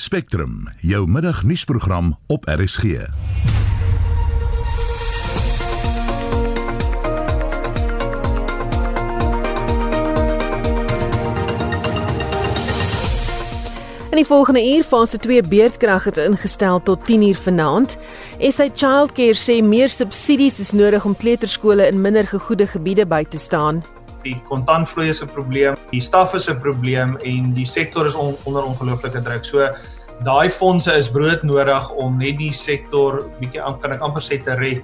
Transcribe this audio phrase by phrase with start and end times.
[0.00, 2.84] Spectrum, jou middagnuusprogram op RSG.
[2.84, 3.04] In
[14.16, 17.98] die volgende uur fase 2 beerdkrag het ingestel tot 10 uur vanaand.
[18.38, 23.38] SA Childcare sê meer subsidies is nodig om kleuterskole in minder gegoede gebiede by te
[23.38, 23.84] staan.
[24.24, 28.36] Die kontantvloei is 'n probleem, die staf is 'n probleem en die sektor is on,
[28.44, 29.44] onder ongelooflike druk.
[29.44, 29.68] So
[30.24, 34.54] daai fondse is broodnodig om net die sektor bietjie aan kan ek amper sê te
[34.54, 34.82] red.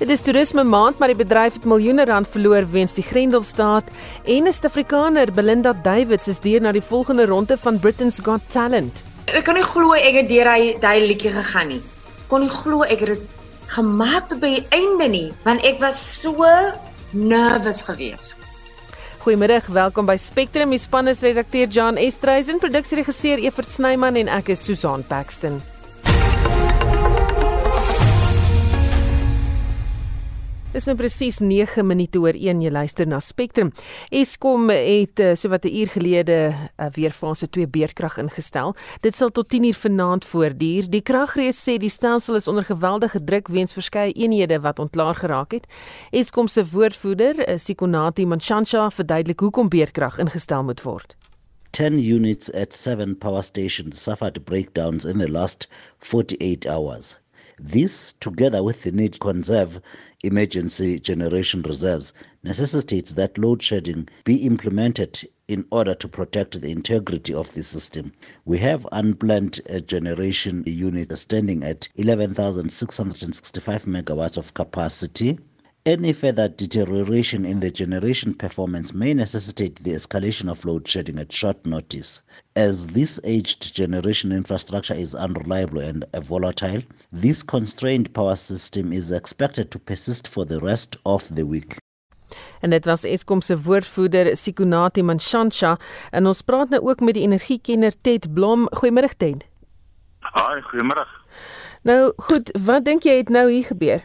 [0.00, 3.84] Dit is toerisme maand, maar die bedryf het miljoene rand verloor weens die Grendelstaat
[4.24, 9.04] en 'n Suid-Afrikaner, Belinda Davids, is deur na die volgende ronde van Britain's Got Talent.
[9.26, 11.82] Ek kan nie glo ek het deur hy daai liedjie gegaan nie.
[12.28, 13.20] Kon nie glo ek het dit
[13.66, 16.46] gemaak tot by die einde nie, want ek was so
[17.12, 18.36] nervous geweest.
[19.20, 20.70] Goeiemiddag, welkom by Spectrum.
[20.70, 25.60] Die span is redakteur John Estreisen, produksieregisseur Evert Snyman en ek is Susan Paxton.
[30.70, 33.72] Dis nou presies 9 minute oor 1 jy luister na Spectrum.
[34.14, 38.76] Eskom het uh, sowat 'n uur gelede uh, weer fase 2 beerdkrag ingestel.
[39.02, 40.86] Dit sal tot 10 uur vanaand voortduur.
[40.86, 45.52] Die kragrees sê die stelsel is onder geweldige druk weens verskeie eenhede wat ontklaar geraak
[45.52, 45.66] het.
[46.12, 51.16] Eskom se woordvoerder, uh, Sikonati Manshansha, verduidelik hoekom beerdkrag ingestel moet word.
[51.72, 55.68] 10 units at 7 power stations suffered breakdowns in the last
[55.98, 57.18] 48 hours.
[57.62, 59.82] This, together with the need to conserve
[60.22, 67.34] emergency generation reserves, necessitates that load shedding be implemented in order to protect the integrity
[67.34, 68.12] of the system.
[68.46, 75.38] We have unplanned uh, generation units standing at 11,665 megawatts of capacity.
[75.86, 81.32] Any further deterioration in the generation performance may necessitate the escalation of load shedding at
[81.32, 82.20] short notice.
[82.54, 89.70] As this aged generation infrastructure is unreliable and volatile, this constrained power system is expected
[89.70, 91.78] to persist for the rest of the week.
[92.60, 95.78] En dit was Eskom se woordvoerder Sikonati Manshansha
[96.10, 98.68] en ons praat nou ook met die energiekenner Ted Blom.
[98.76, 99.48] Goeiemôre Ted.
[100.20, 101.08] Haai, goeiemôre.
[101.82, 104.04] Nou goed, wat dink jy het nou hier gebeur?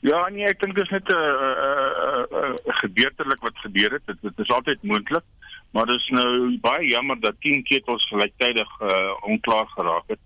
[0.00, 4.06] Ja, nee, ek dink dit is net 'n uh, uh, uh, gebeurtelik wat gebeur het.
[4.06, 5.24] Dit, dit is altyd moontlik,
[5.70, 10.20] maar dit is nou baie jammer dat 10 ketels gelyktydig uh, onklaar geraak het.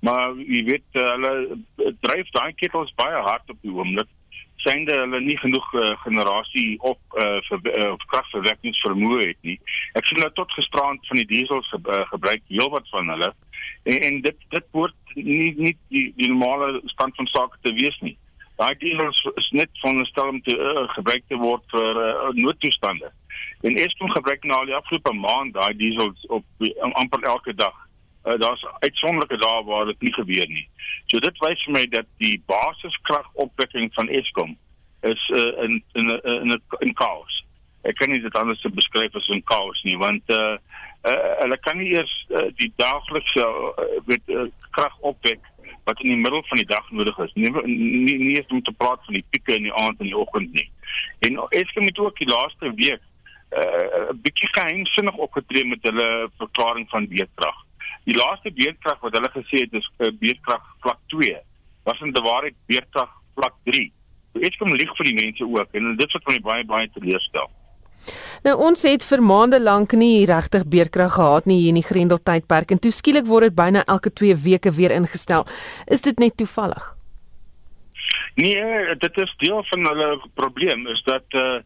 [0.00, 1.58] Maar jy weet, uh, hulle
[2.00, 4.10] dryf daai ketels baie hard op die oomblik.
[4.56, 9.56] Synde hulle nie genoeg uh, generasie op uh, vir uh, kragverwerkingsvermoë het nie.
[9.96, 13.32] Ek sien nou tot gisterand van die diesels ge, uh, gebruik heelwat van hulle
[13.88, 17.98] en, en dit dit word nie nie die, die normale stand van sake te wees
[18.00, 18.16] nie.
[18.56, 23.10] Daai diesels is net veronderstel om te uh, gebruik te word vir uh, noodtoestande.
[23.66, 27.74] En Eskom gebruik nou al die afgelope maand daai diesels op um, amper elke dag.
[28.24, 30.68] Uh, Daar's uitsonderlike dae waar dit nie gebeur nie.
[31.10, 34.54] So dit wys vir my dat die basiskragopwekking van Eskom
[35.02, 37.42] is uh, in in in 'n in chaos.
[37.82, 40.56] Ek kan nie dit anders beskryf as 'n chaos nie want uh,
[41.02, 45.40] uh, hulle kan nie eers uh, die daaglikse uh, weet uh, krag opwek
[45.84, 47.32] wat in die middel van die dag nodig is.
[47.34, 50.16] Nie nie nie eens om te praat van die pieke in die aand en die
[50.16, 50.70] oggend nie.
[51.18, 53.02] En Eskom het ook die laaste week
[53.54, 57.58] 'n uh, bietjie geheimsinnig opgetree met hulle verklaring van beerdkrag.
[58.04, 61.36] Die laaste beerdkrag wat hulle gesê het is uh, beerdkrag vlak 2
[61.84, 63.92] was in waarheid beerdkrag vlak 3.
[64.32, 67.50] Eskom lieg vir die mense ook en dit wat my baie baie teleurstel.
[68.44, 72.20] Nou ons het vir maande lank nie regtig beerkrag gehad nie hier in die Grendel
[72.20, 75.46] tydperk en toe skielik word dit byna elke 2 weke weer ingestel.
[75.86, 76.92] Is dit net toevallig?
[78.34, 81.60] Nee, dit is deel van hulle probleem is dat eh uh,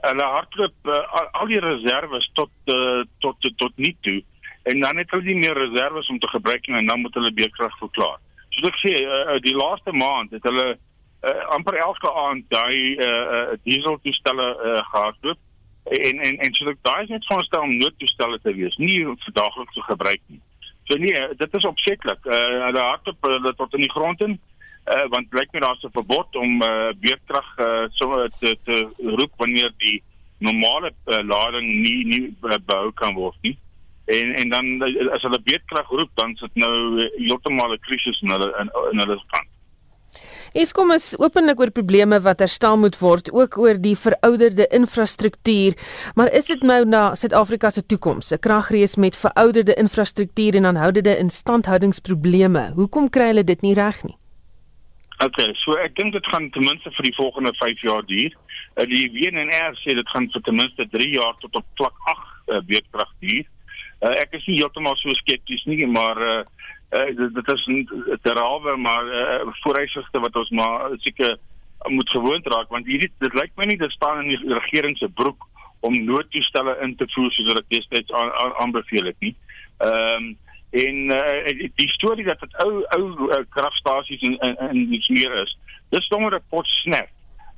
[0.00, 4.22] hulle hardloop uh, al die reserves tot uh, tot tot, tot nie toe
[4.62, 7.78] en dan het hulle nie meer reserves om te gebruik en dan moet hulle beerkrag
[7.78, 8.20] verklaar.
[8.48, 13.56] Soos ek sê, uh, die laaste maand het hulle uh, amper elke aand daai uh,
[13.64, 15.40] diesel toestelle uh, gehardloop
[15.84, 19.74] en en en so daai is net veronderstel om noodtoestelle te wees, nie vir daagliks
[19.74, 20.40] te gebruik nie.
[20.88, 22.24] So nee, dit is opsetlik.
[22.24, 24.38] Uh hulle hardop hulle tot in die grond in.
[24.84, 29.32] Uh want blyk my daar's 'n verbod om uh beerdkrag uh so te te roep
[29.36, 30.02] wanneer die
[30.38, 33.56] normale uh, lading nie nie uh, behou kan word nie.
[34.04, 34.82] En en dan
[35.16, 39.20] as hulle beerdkrag roep, dan sit nou heeltemal 'n krisis in hulle in, in hulle
[39.32, 39.48] kant.
[40.54, 45.74] Eskom is openlik oor probleme wat herstel moet word, ook oor die verouderde infrastruktuur,
[46.14, 51.16] maar is dit nou na Suid-Afrika se toekoms, 'n kragrees met verouderde infrastruktuur en aanhoudende
[51.18, 52.70] instandhoudingsprobleme?
[52.78, 54.14] Hoekom kry hulle dit nie reg nie?
[55.26, 58.32] Okay, so ek dink dit gaan ten minste vir die volgende 5 jaar duur.
[58.76, 62.18] Uh, die WNR sê dit gaan vir ten minste 3 jaar tot op vlak 8
[62.46, 63.44] uh, beerdkrag duur.
[64.02, 66.42] Uh, ek is nie heeltemal so skepties nie, maar uh,
[66.94, 67.64] uh, dit, dit is
[68.22, 71.36] terhalwe maar uh, vooruitsigte wat ons maar seker
[71.88, 75.08] moet gewoond raak want hierdie dit lyk my nie dit staan in die regering se
[75.08, 75.48] broek
[75.84, 78.12] om noodtoestelle in te voer soos wat destyds
[78.62, 79.36] aanbeveel het nie.
[79.84, 80.32] Ehm um,
[80.74, 85.36] en uh, die storie dat dit ou ou uh, kragstasies in in, in die meer
[85.42, 85.52] is.
[85.94, 87.10] Dis sommer 'n pot snap.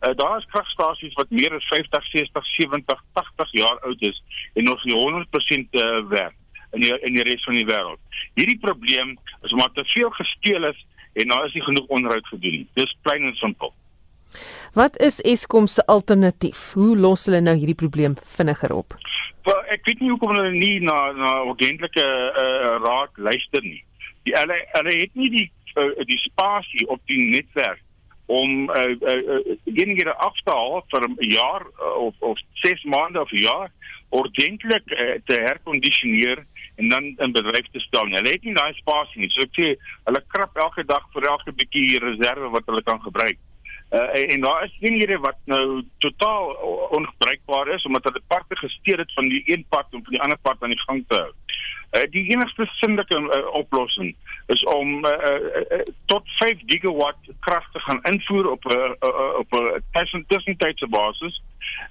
[0.04, 4.22] Uh, daar is kragstasies wat meer as 50, 60, 70, 80 jaar oud is
[4.54, 6.36] en nog nie 100% uh, werk
[6.76, 8.22] in die in die res van die wêreld.
[8.38, 10.84] Hierdie probleem is omdat te veel gesteel is
[11.16, 12.66] en daar is nie genoeg onderhoud gedoen nie.
[12.76, 13.72] Dis plain en simpel.
[14.76, 16.72] Wat is Eskom se alternatief?
[16.76, 18.98] Hoe los hulle nou hierdie probleem vinniger op?
[19.46, 23.80] Wel, ek weet nie hoekom hulle nie na na ordentlike uh, raad luister nie.
[24.28, 25.46] Die hulle hulle het nie die
[25.80, 27.80] uh, die spasie op die netwerk
[28.26, 33.20] om uh, uh, enige af te haal vir 'n jaar uh, of of 6 maande
[33.20, 33.70] of 'n jaar
[34.08, 36.44] ordentlik uh, te herkondisioneer
[36.76, 38.08] en dan in bedryf te stel.
[38.12, 39.30] Hulle het nie daai spasie nie.
[39.32, 39.74] So ek sê
[40.08, 43.40] hulle krap elke dag vir elke bietjie reserve wat hulle kan gebruik.
[43.94, 46.48] Uh, en daar is dinge wat nou totaal
[46.98, 50.38] ongebruikbaar is omdat hulle parte gesteer het van die een pad om van die ander
[50.42, 51.32] pad aan die gang te hou.
[51.94, 54.10] Uh, die enigste sinnelike uh, oplossing
[54.46, 55.80] is om uh, uh,
[56.10, 61.42] tot 5 gigawatt krag te gaan invoer op 'n uh, uh, op 'n tussentydse basis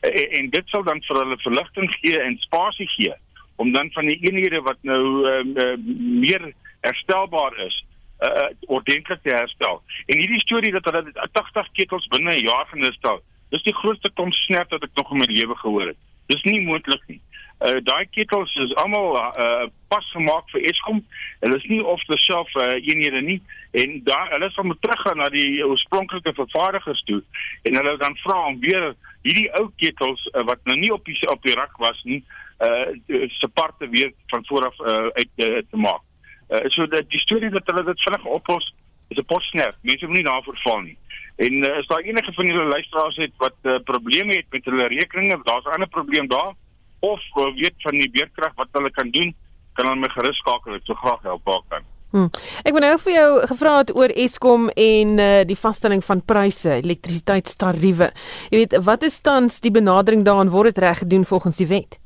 [0.01, 3.15] uh, en dit sal dan vir hulle verligting gee en spasie gee
[3.55, 5.77] om dan van die eenhede wat nou uh, uh,
[6.21, 7.85] meer herstelbaar is
[8.19, 9.81] uh, ordentlik te herstel.
[10.05, 14.11] En hierdie storie dat hulle 80 ketels binne 'n jaar gaan herstel, dis die grootste
[14.13, 15.97] kom snap wat ek nog in my lewe gehoor het.
[16.27, 17.21] Dis nie moontlik nie.
[17.59, 21.05] Uh daai ketels is almal uh pas gemaak vir Eskom.
[21.39, 23.41] Hulle is nie of the shelf uh, eenhede nie
[23.71, 27.21] en daar hulle sal moet teruggaan na die oorspronklike vervaardigers toe
[27.63, 28.93] en hulle dan vra om weer
[29.23, 32.23] hierdie ou ketels uh, wat nou nie op die op die rak was nie
[32.59, 36.01] uh se parte weer van vooraf uh, uit uh, te maak.
[36.49, 38.73] Uh, so dat die storie dat hulle dit vinnig oplos
[39.07, 39.75] is 'n potsnap.
[39.81, 40.97] Mense moet nie daarvoor val nie.
[41.35, 44.87] En uh, as daar enige van julle luisteraars het wat uh, probleme het met hulle
[44.87, 46.53] rekeninge, daar's 'n ander probleem daar
[46.99, 49.35] of uh, weet van die beerkrag wat hulle kan doen,
[49.73, 50.73] kan hulle my gerus skakel.
[50.73, 51.83] Ek sou graag help waar kan.
[52.15, 52.29] Hmm.
[52.63, 56.77] Ek wou nou vir jou gevra het oor Eskom en uh, die vaststelling van pryse,
[56.79, 58.11] elektrisiteitstariewe.
[58.49, 61.99] Jy weet, wat is tans die benadering daaraan word dit reg gedoen volgens die wet?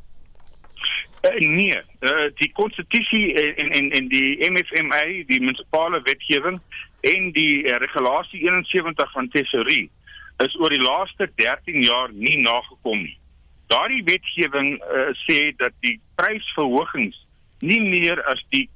[1.21, 6.61] Uh, nee, uh, die konstitusie en en en die MFMA, die munisipale wetgewing
[7.01, 9.89] en die uh, regulasie 71 van tesourie
[10.45, 13.17] is oor die laaste 13 jaar nie nagekom nie.
[13.67, 17.19] Daardie wetgewing uh, sê dat die prysverhogings
[17.59, 18.69] nie meer as die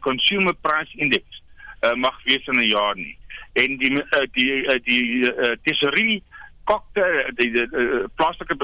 [0.00, 1.42] consumer price index
[1.84, 3.18] uh, mag wees in 'n jaar nie.
[3.52, 6.22] En die uh, die uh, die uh, tesourie
[6.64, 7.04] kokte
[7.36, 8.56] die, die uh, plaaslike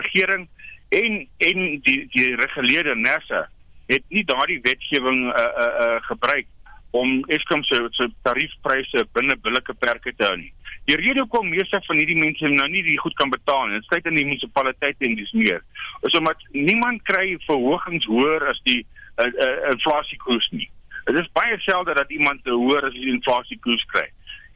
[0.00, 0.48] regering
[0.88, 3.48] en en die die reguleerde NERSA
[3.88, 5.32] het nie daardie wetgewing uh,
[5.64, 6.46] uh, uh, gebruik
[6.90, 10.52] om Eskom se se tariefpryse binne billike perke te hou nie.
[10.88, 13.88] Die rede hoekom meeste van hierdie mense nou nie die goed kan betaal nie, dit
[13.90, 15.60] sluit in die munisipaliteite en dis meer,
[16.08, 18.80] is omdat niemand kry verhogings hoër as die
[19.20, 20.70] uh, uh, inflasiekoers nie.
[21.08, 24.06] Dit is baie selde dat iemand hoër as die inflasiekoers kry.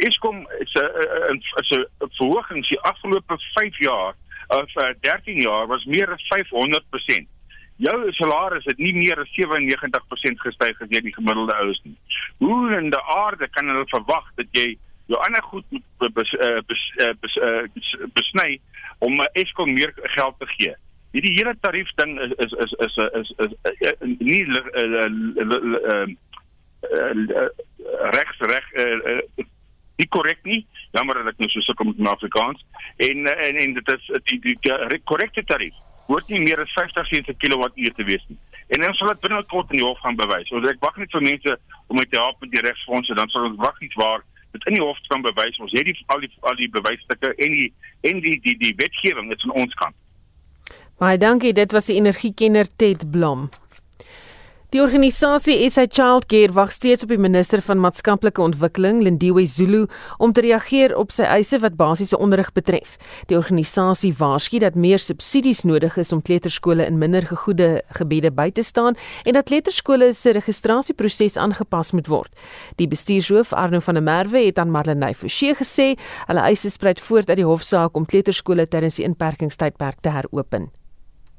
[0.08, 4.16] Eskom se 'n 'n verhoging die afgelope 5 jaar
[4.48, 7.26] of uh, 13 jaar was meer as 500%.
[7.76, 11.96] Jou salaris het nie meer as 97% gestyg as jy die gemiddelde oues nie.
[12.38, 14.76] Hoe in die aarde kan hulle verwag dat jy
[15.10, 18.60] jou ander goed moet bes, uh, bes, uh, bes, uh, bes, besny
[18.98, 20.74] om uh, Eskom meer geld te gee?
[21.12, 24.44] Hierdie hele tarief ding is is is is is, is, is, is nie
[28.16, 28.70] regs reg
[30.00, 30.62] nie korrek nie.
[30.96, 32.64] Jammer dat ek nou so sukkel met my Afrikaans.
[32.96, 35.78] En en en dit is die die, die korrekte tarief
[36.10, 38.38] word nie meer as 50 sent per kilowattuur te wees nie.
[38.74, 40.48] En ons sal dit binnekort in die hof gaan bewys.
[40.50, 41.56] So ek wag net vir mense
[41.88, 44.78] om met te help met die regsfondse dan sal ons wag iets waar dit in
[44.78, 45.58] die hof kan bewys.
[45.62, 47.68] Ons het die al die al die bewysstukke en die
[48.08, 49.96] en die die die wetgewing is aan ons kant.
[51.02, 51.52] Baie dankie.
[51.56, 53.50] Dit was die energiekenner Ted Blom.
[54.72, 59.82] Die organisasie SA Childcare wag steeds op die minister van maatskaplike ontwikkeling, Lindiwe Zulu,
[60.16, 62.94] om te reageer op sy eise wat basiese onderrig betref.
[63.28, 68.48] Die organisasie waarsku dat meer subsidies nodig is om kleuterskole in minder gegoede gebiede by
[68.48, 68.96] te staan
[69.28, 72.32] en dat kleuterskole se registrasieproses aangepas moet word.
[72.80, 75.92] Die bestuurshoof Arno van der Merwe het aan Marlenae Forsie gesê,
[76.32, 80.72] hulle eise spruit voort uit die hofsaak om kleuterskole tydens die inperkingstydperk te heropen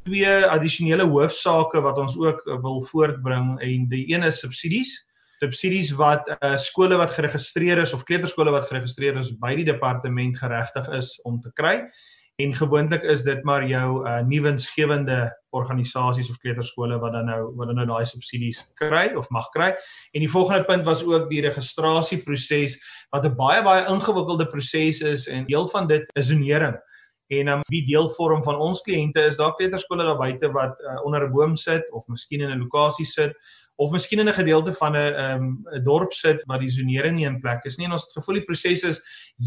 [0.04, 4.98] twee addisionele hoofsaake wat ons ook uh, wil voortbring en die een is subsidies
[5.44, 10.38] subsidies wat uh, skole wat geregistreer is of kleuterskole wat geregistreer is by die departement
[10.40, 11.82] geregtig is om te kry
[12.42, 15.18] en gewoonlik is dit maar jou uh, nuwensgewende
[15.54, 19.70] organisasies of kleuterskole wat dan nou wat dan nou daai subsidies kry of mag kry.
[20.12, 22.80] En die volgende punt was ook die registrasieproses
[23.14, 26.78] wat 'n baie baie ingewikkelde proses is en deel van dit is donering.
[27.40, 31.00] En um, wie deel vorm van ons kliënte is daar kleuterskole daar buite wat uh,
[31.06, 33.34] onder 'n boom sit of miskien in 'n lokasie sit
[33.76, 37.26] of miskien in 'n gedeelte van 'n um, 'n dorp sit waar die sonering nie
[37.26, 37.86] in plek is nie.
[37.86, 39.02] En ons het gevoel die proses is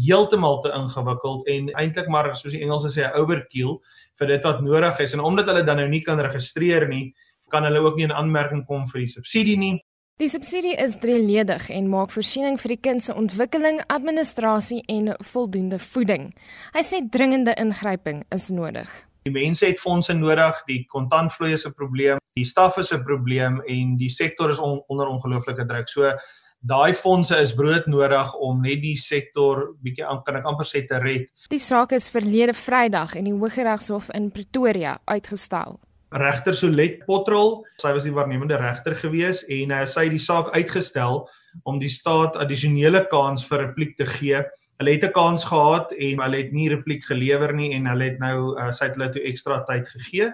[0.05, 3.79] heeltemal te ingewikkeld en eintlik maar soos die Engelse sê 'n overkill
[4.19, 5.13] vir dit wat nodig is.
[5.13, 7.15] En omdat hulle dan nou nie kan registreer nie
[7.49, 9.75] kan hulle ook nie in aanmerking kom vir die subsidie nie
[10.17, 15.77] Die subsidie is drieledig en maak voorsiening vir die kind se ontwikkeling, administrasie en voldoende
[15.77, 16.31] voeding.
[16.73, 18.89] Hy sê dringende ingryping is nodig.
[19.29, 23.61] Die mense het fondse nodig, die kontantvloei is 'n probleem, die staf is 'n probleem
[23.61, 25.87] en die sektor is on, onder ongelooflike druk.
[25.87, 26.11] So
[26.61, 30.97] daai fondse is broodnodig om net die sektor bietjie aan kan ek amper sê te
[30.97, 31.29] red.
[31.49, 35.79] Die saak is verlede Vrydag in die Hooggeregshof in Pretoria uitgestel.
[36.17, 40.53] Regter Solet Potrol, sy was die waarnemende regter gewees en uh, sy het die saak
[40.55, 41.27] uitgestel
[41.63, 44.43] om die staat addisionele kans vir repliek te gee
[44.77, 48.19] Hulle het 'n kans gehad en hulle het nie repliek gelewer nie en hulle het
[48.19, 50.29] nou uh, sy het hulle toe ekstra tyd gegee.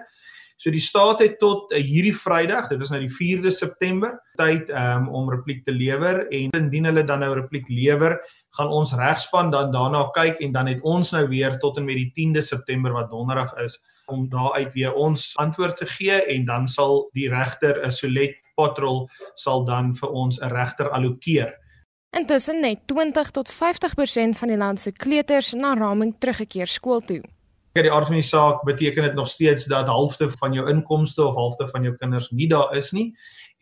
[0.56, 4.68] So die staat het tot uh, hierdie Vrydag, dit is nou die 4de September, tyd
[4.70, 8.18] um, om repliek te lewer en indien hulle dan nou repliek lewer,
[8.50, 11.96] gaan ons regspan dan daarna kyk en dan het ons nou weer tot en met
[11.96, 16.68] die 10de September wat donderdag is om daaruit weer ons antwoord te gee en dan
[16.68, 21.54] sal die regter 'n Solet Patrol sal dan vir ons 'n regter allokeer.
[22.14, 27.22] Intussen net 20 tot 50% van die land se kleuters na raming teruggekeer skool toe.
[27.74, 31.24] Ja, die aard van die saak beteken dit nog steeds dat halfte van jou inkomste
[31.24, 33.08] of halfte van jou kinders nie daar is nie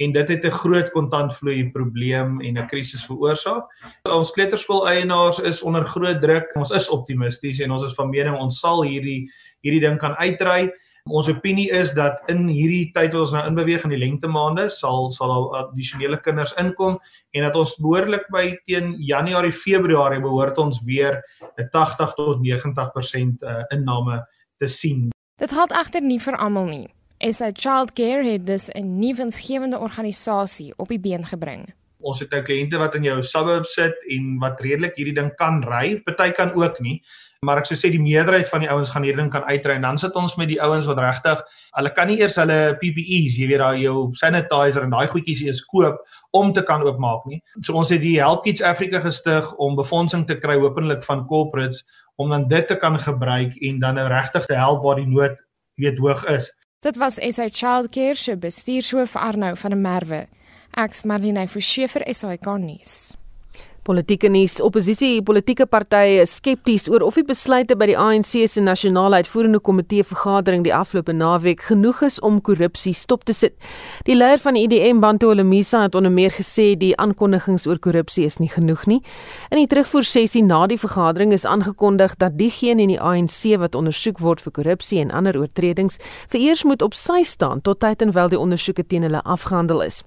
[0.04, 3.64] en dit het 'n groot kontantvloei probleem en 'n krisis veroorsaak.
[4.02, 6.56] Ons kleuterskool eienaars is onder groot druk.
[6.56, 9.30] Ons is optimisties en ons is van mening ons sal hierdie
[9.62, 10.70] hierdie ding kan uitry.
[11.10, 14.68] Ons opinie is dat in hierdie tyd wat ons nou inbeweeg in die lengte maande
[14.70, 17.00] sal sal al addisionele kinders inkom
[17.34, 21.22] en dat ons behoorlik by teen Januarie Februarie behoort ons weer
[21.58, 24.22] 'n 80 tot 90% uh, inname
[24.58, 25.10] te sien.
[25.38, 26.88] Dit help egter nie vir almal nie.
[27.18, 31.74] SA Child Care het dus 'n nuwensgewende organisasie op die been gebring.
[31.98, 35.62] Ons het nou kliënte wat in jou suburb sit en wat redelik hierdie ding kan
[35.62, 37.02] ry, party kan ook nie
[37.42, 39.82] maar ek sou sê die meerderheid van die ouens gaan hierdie ding kan uitry en
[39.82, 41.40] dan sit ons met die ouens wat regtig
[41.74, 45.62] hulle kan nie eers hulle PPE's, jy weet daai jou sanitizer en daai goedjies eers
[45.66, 45.98] koop
[46.38, 47.40] om te kan oopmaak nie.
[47.58, 51.82] So ons het die Help Kids Africa gestig om befondsing te kry hopelik van corporates
[52.22, 55.34] om dan dit te kan gebruik en dan nou regtig te help waar die nood
[55.82, 56.52] weet hoog is.
[56.86, 60.22] Dit was SA Childcare se bestuurshoof Arnou van der Merwe.
[60.78, 62.94] Ek's Marlene Forsiefer SAK nuus.
[63.82, 68.62] Politieke nuus: Oppositie politieke partye is skepties oor of die besluite by die ANC se
[68.62, 73.56] nasionale uitvoerende komitee vergadering die afgelope naweek genoeg is om korrupsie stop te sit.
[74.06, 78.22] Die leier van die IDM, Bantu Olomisa, het onder meer gesê die aankondigings oor korrupsie
[78.28, 79.00] is nie genoeg nie.
[79.50, 83.74] In die terugvoer sessie na die vergadering is aangekondig dat diegene in die ANC wat
[83.74, 85.98] ondersoek word vir korrupsie en ander oortredings
[86.30, 90.04] vereers moet op sy staan tot tyd en wel die ondersoeke teen hulle afgehandel is.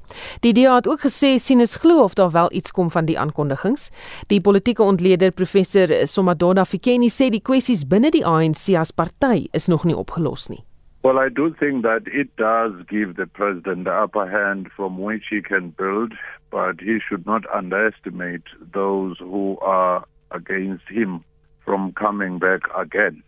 [0.47, 3.19] Die DA het ook gesê sien is glo of daar wel iets kom van die
[3.19, 3.91] aankondiging beleggings.
[4.27, 9.67] Die politieke ontleder professor Somadoda Fikeni sê die kwessies binne die ANC as party is
[9.67, 10.63] nog nie opgelos nie.
[11.03, 15.25] Well, I do think that it does give the president the upper hand from which
[15.29, 16.13] he can build,
[16.49, 18.41] but he should not underestimate
[18.73, 21.23] those who are against him
[21.63, 23.21] from coming back again.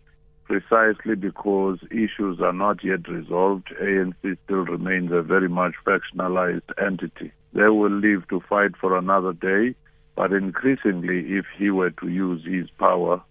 [0.46, 7.30] Precisely because issues are not yet resolved, ANC still remains a very much factionalized entity.
[7.52, 9.74] They will live to fight for another day.
[10.18, 13.22] But increasingly, if he were to use his power,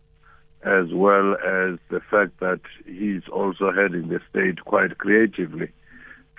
[0.63, 5.69] as well as the fact that he's also heading the state quite creatively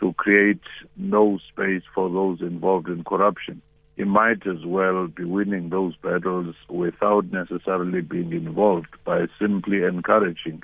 [0.01, 0.63] to create
[0.97, 3.61] no space for those involved in corruption,
[3.97, 10.63] he might as well be winning those battles without necessarily being involved by simply encouraging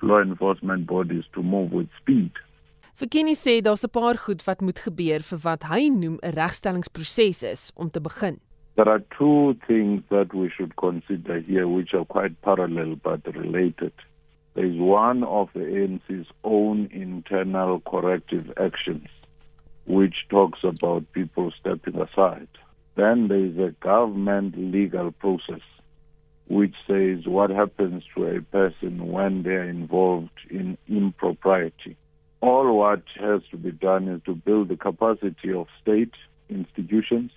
[0.00, 2.30] law enforcement bodies to move with speed.
[2.94, 7.42] Verkenny sê daar's 'n paar goed wat moet gebeur vir wat hy noem 'n regstellingsproses
[7.42, 8.38] is om te begin.
[8.78, 13.92] There are two things that we should consider here which are quite parallel but related.
[14.54, 19.08] There is one of the ANC's own internal corrective actions,
[19.84, 22.46] which talks about people stepping aside.
[22.94, 25.66] Then there is a government legal process,
[26.46, 31.96] which says what happens to a person when they are involved in impropriety.
[32.40, 36.14] All what has to be done is to build the capacity of state
[36.48, 37.32] institutions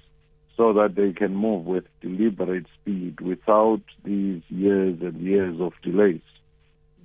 [0.62, 6.22] so that they can move with deliberate speed without these years and years of delays.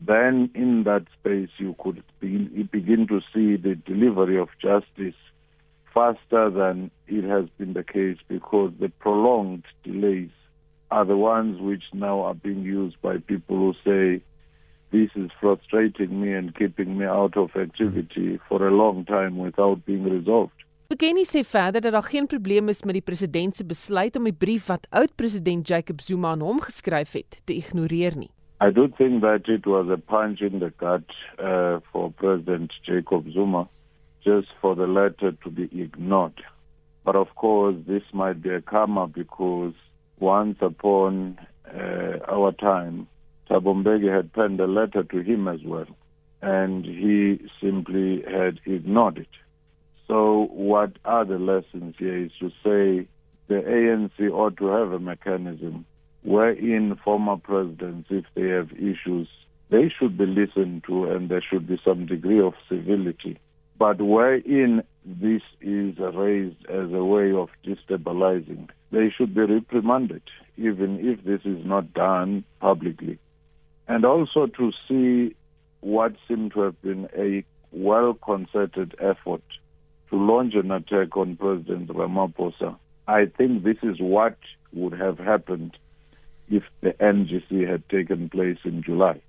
[0.06, 2.36] then in that space you could be,
[2.70, 5.20] begin to see the delivery of justice
[5.94, 10.34] faster than it has been the case because the prolonged delays
[10.90, 14.22] are the ones which now are being used by people who say
[14.92, 19.86] this is frustrating me and keeping me out of activity for a long time without
[19.86, 20.60] being resolved.
[20.88, 24.32] Bekenie sê verder dat daar geen probleem is met die president se besluit om die
[24.44, 28.30] brief wat oud-president Jacob Zuma aan hom geskryf het te ignoreer nie.
[28.62, 33.26] I do think that it was a punch in the gut uh, for President Jacob
[33.34, 33.66] Zuma
[34.20, 36.44] just for the letter to be ignored.
[37.04, 39.74] But of course, this might be a karma because
[40.20, 43.08] once upon uh, our time,
[43.50, 45.90] Tabombegi had penned a letter to him as well,
[46.42, 49.34] and he simply had ignored it.
[50.08, 53.08] So, what are the lessons here is to say
[53.48, 55.84] the ANC ought to have a mechanism
[56.22, 59.28] wherein former presidents, if they have issues,
[59.70, 63.38] they should be listened to and there should be some degree of civility.
[63.78, 70.22] But wherein this is raised as a way of destabilizing, they should be reprimanded,
[70.56, 73.18] even if this is not done publicly.
[73.86, 75.36] And also to see
[75.80, 79.42] what seemed to have been a well concerted effort
[80.10, 82.76] to launch an attack on President Ramaphosa.
[83.08, 84.36] I think this is what
[84.72, 85.76] would have happened
[86.48, 89.20] if the NGC had taken place in July.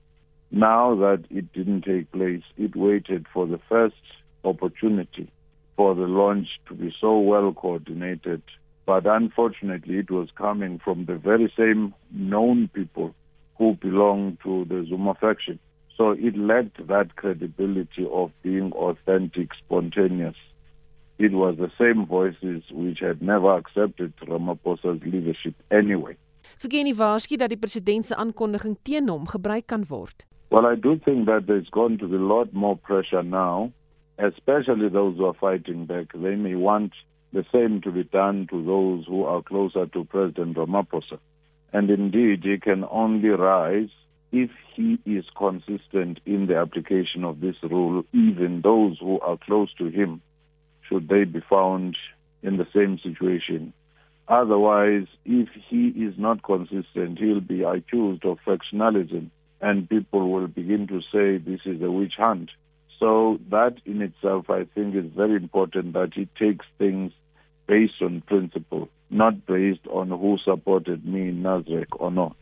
[0.51, 3.95] Now that it didn't take place, it waited for the first
[4.43, 5.29] opportunity
[5.75, 8.41] for the launch to be so well coordinated.
[8.85, 13.13] But unfortunately, it was coming from the very same known people
[13.57, 15.59] who belong to the Zuma faction.
[15.97, 20.35] So it lacked that credibility of being authentic, spontaneous.
[21.19, 26.15] It was the same voices which had never accepted Ramaphosa's leadership anyway.
[26.61, 30.25] Vergeen nie waarsku dat die president se aankondiging teen hom gebruik kan word.
[30.49, 33.71] Well, I do think that there's going to be a lot more pressure now,
[34.17, 36.13] especially those who are fighting back.
[36.13, 36.93] They may want
[37.33, 41.19] the same to be done to those who are closer to President Ramaphosa.
[41.73, 43.89] And indeed, he can only rise
[44.31, 49.73] if he is consistent in the application of this rule, even those who are close
[49.77, 50.21] to him,
[50.87, 51.97] should they be found
[52.43, 53.73] in the same situation.
[54.27, 59.29] Otherwise, if he is not consistent, he'll be accused of factionalism,
[59.61, 62.51] and people will begin to say this is a witch hunt.
[62.99, 67.13] So, that in itself, I think, is very important that he takes things
[67.67, 72.35] based on principle, not based on who supported me in Nazareth or not.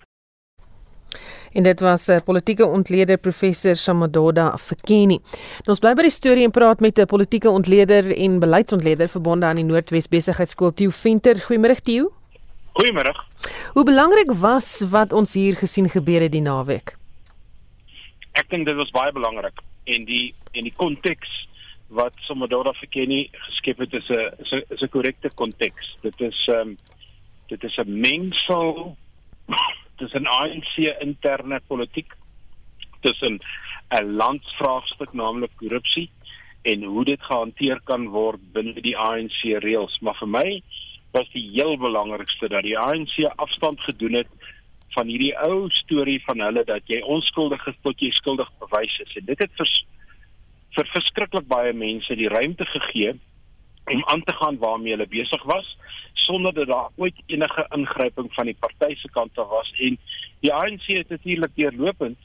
[1.56, 5.18] En dit was 'n uh, politieke ontleder professor Shamadoda Fikeni.
[5.64, 9.46] Nou, ons bly by die storie en praat met 'n politieke ontleder en beleidsontleder verbonde
[9.46, 11.36] aan die Noordwes Besigheidsskool Tieu Venter.
[11.36, 12.12] Goeiemôre Tieu.
[12.74, 13.16] Goeiemôre.
[13.74, 16.98] Hoe belangrik was wat ons hier gesien gebeur het die naweek?
[18.32, 21.48] Ek dink dit was baie belangrik en die en die konteks
[21.88, 25.96] wat Shamadoda Fikeni geskep het is 'n is 'n is 'n korrekte konteks.
[26.02, 26.78] Dit is ehm um,
[27.48, 28.98] dit is 'n mengsel
[29.98, 32.14] tussen ANC interne politiek
[33.02, 33.40] tussen
[33.90, 36.10] 'n landsvraagstuk naamlik korrupsie
[36.62, 40.00] en hoe dit gehanteer kan word binne die ANC reëls.
[40.02, 40.62] Maar vir my
[41.12, 44.28] was die heel belangrikste dat die ANC afstand gedoen het
[44.96, 49.16] van hierdie ou storie van hulle dat jy onskuldig is tot jy skuldig bewys is.
[49.16, 49.72] En dit het vir
[50.76, 53.14] vir verskriklik baie mense die ruimte gegee
[53.92, 55.78] om aan te gaan waarmee hulle besig was
[56.26, 59.98] sonder dat daar ooit enige ingryping van die party se kant af was en
[60.46, 62.18] die ANC het natuurlik deurlopend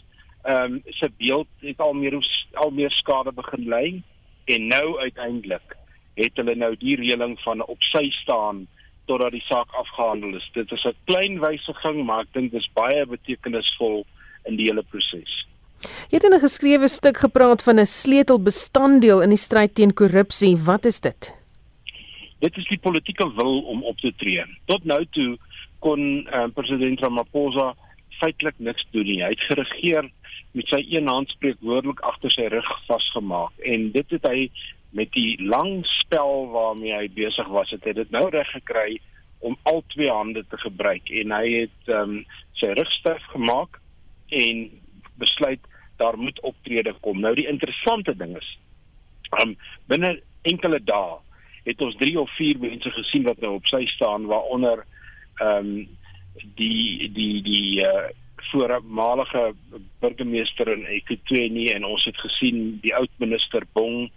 [0.42, 2.16] ehm um, se beeld het al meer
[2.64, 4.02] al meer skade begin lei
[4.44, 5.76] en nou uiteindelik
[6.14, 8.66] het hulle nou die reëling van op sy staan
[9.10, 10.48] totdat die saak afgehandel is.
[10.54, 14.06] Dit is 'n klein wysiging, maar ek dink dis baie betekenisvol
[14.44, 15.46] in die hele proses.
[16.10, 20.56] Jy het in 'n geskrewe stuk gepraat van 'n sleutelbestanddeel in die stryd teen korrupsie.
[20.56, 21.39] Wat is dit?
[22.40, 24.44] Dit is die politieke wil om op te tree.
[24.70, 25.36] Tot nou toe
[25.84, 27.72] kon uh, president Ramaphosa
[28.20, 29.20] feitelik niks doen nie.
[29.22, 30.10] Hy het geregeer
[30.56, 34.48] met sy een hand spreekwoordelik agter sy rug vasgemaak en dit het hy
[34.96, 38.98] met die lang spel waarmee hy besig was, het hy dit nou reg gekry
[39.46, 42.18] om al twee hande te gebruik en hy het um,
[42.58, 43.78] sy rug styf gemaak
[44.36, 44.66] en
[45.22, 45.62] besluit
[46.00, 47.20] daar moet optrede kom.
[47.20, 48.50] Nou die interessante ding is
[49.38, 49.54] um
[49.86, 50.16] binne
[50.48, 51.20] enkele dae
[51.64, 54.84] het ons 3 of 4 mense gesien wat nou op sy staan waaronder
[55.40, 55.88] ehm um,
[56.56, 58.08] die die die uh
[58.50, 59.54] voormalige
[60.00, 64.08] burgemeester in Ekwatoni en ons het gesien die oud minister Bong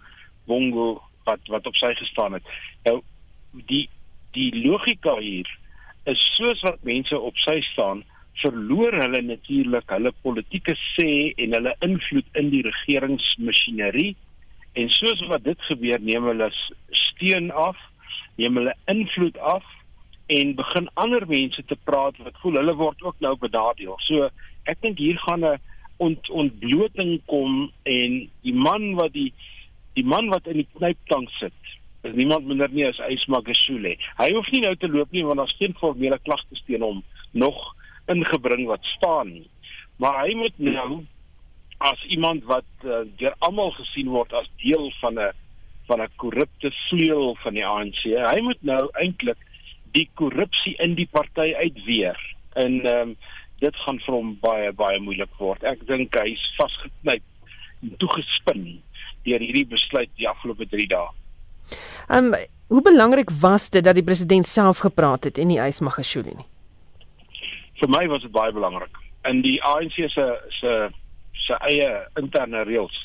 [0.48, 2.48] Bongo wat wat op sy gestaan het.
[2.88, 3.00] Nou
[3.68, 3.88] die
[4.34, 5.48] die logika hier
[6.10, 8.02] is soos wat mense op sy staan
[8.42, 11.10] verloor hulle natuurlik hulle politieke sê
[11.44, 14.14] en hulle invloed in die regeringsmasjinerie
[14.80, 16.50] en soos wat dit gebeur neem hulle
[17.14, 17.78] steun af,
[18.36, 19.64] neem hulle invloed af
[20.26, 23.96] en begin ander mense te praat wat voel hulle word ook nou benadeel.
[24.08, 24.30] So
[24.70, 25.60] ek dink hier gaan 'n
[25.96, 29.32] ont, ontbloting kom en die man wat die
[29.94, 31.52] die man wat in die knyptank sit
[32.04, 33.94] is niemand minder nie as Ysma Gashule.
[34.18, 37.60] Hy hoef nie nou te loop nie want daar's geen formele klagte teen hom nog
[38.12, 39.48] ingebring wat staan nie.
[39.96, 41.04] Maar hy moet nou
[41.78, 45.32] as iemand wat uh, deur almal gesien word as deel van 'n
[45.86, 48.02] van 'n korrupte vleuel van die ANC.
[48.04, 49.38] Hy moet nou eintlik
[49.92, 52.18] die korrupsie in die party uitweer.
[52.54, 53.16] En ehm um,
[53.58, 55.62] dit gaan vir hom baie baie moeilik word.
[55.64, 57.22] Ek dink hy's vasgeknyp
[57.82, 58.82] en toegespin
[59.24, 61.08] deur hierdie besluit die afgelope 3 dae.
[62.08, 62.34] Ehm um,
[62.68, 66.48] hoe belangrik was dit dat die president self gepraat het en nie Ysmagashule nie?
[67.80, 68.96] vir my was dit baie belangrik.
[69.28, 70.26] In die ANC se
[70.60, 70.72] se
[71.46, 71.88] se eie
[72.20, 72.96] interne reëls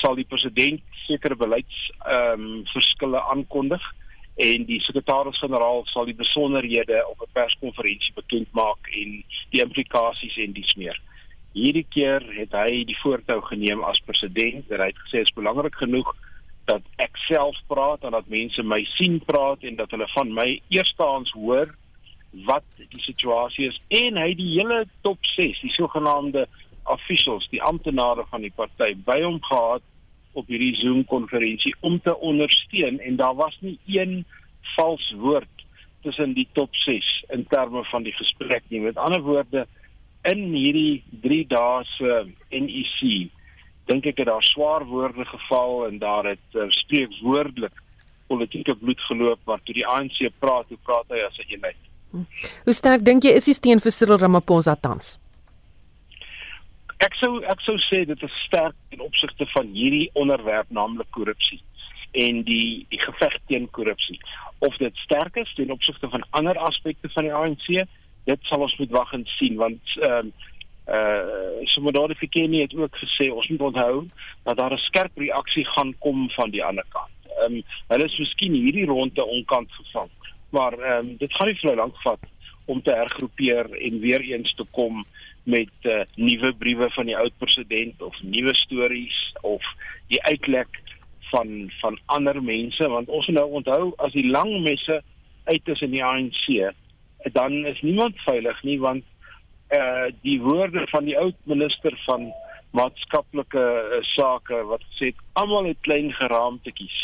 [0.00, 3.84] sal die president sekere beleids ehm um, verskille aankondig
[4.34, 10.52] en die sekretaris-generaal sal die besonderhede op 'n perskonferensie bekend maak en die implikasies en
[10.52, 11.00] dies meer.
[11.52, 14.66] Hierdie keer het hy die voortou geneem as president.
[14.68, 16.16] Hy het gesê dit is belangrik genoeg
[16.64, 20.60] dat ek self praat en dat mense my sien praat en dat hulle van my
[20.68, 21.74] eerstehands hoor
[22.48, 26.48] wat die situasie is en hy die hele top 6, die sogenaamde
[26.90, 29.82] officials, die amptenare van die party by hom gehad
[30.34, 34.24] op hierdie Zoom konferensie om te ondersteun en daar was nie een
[34.76, 35.64] vals woord
[36.02, 38.80] tussen die top 6 in terme van die gesprek nie.
[38.80, 39.66] Met ander woorde
[40.28, 42.20] in hierdie 3 dae se
[42.50, 43.30] NEC
[43.88, 47.82] dink ek het daar swaar woorde geval en daar het uh, spreekwoordelik
[48.26, 51.80] politieke bloed geloop maar toe die ANC praat, hoe praat hy as 'n eenheid?
[52.64, 55.18] Hoe sterk dink jy is die steun vir Cyril Ramaphosa tans?
[57.02, 61.60] Ek sou ek sou sê dit is sterk in opsigte van hierdie onderwerp naamlik korrupsie
[62.12, 64.18] en die die geveg teen korrupsie.
[64.58, 67.68] Of dit sterk is ten opsigte van ander aspekte van die ANC,
[68.24, 70.50] dit sal ons moet wag en sien want ehm uh,
[70.94, 74.06] uh Somodore Fikeni het ook gesê ons moet onthou
[74.44, 77.16] dat daar 'n skerp reaksie gaan kom van die ander kant.
[77.40, 80.10] Ehm um, hulle is miskien hierdie ronde onkant gevang
[80.54, 82.22] maar ehm um, dit gaan nie vir lank vat
[82.72, 85.02] om te hergroepeer en weer eens te kom
[85.44, 89.64] met uh, nuwe briewe van die oud president of nuwe stories of
[90.12, 90.80] die uitlek
[91.30, 95.00] van van ander mense want ons moet nou onthou as die lang messe
[95.44, 96.72] uit is in die ANC
[97.36, 99.04] dan is niemand veilig nie want
[99.68, 102.32] eh uh, die woorde van die oud minister van
[102.70, 107.00] maatskaplike uh, sake wat gesê het almal het klein geraamtetjies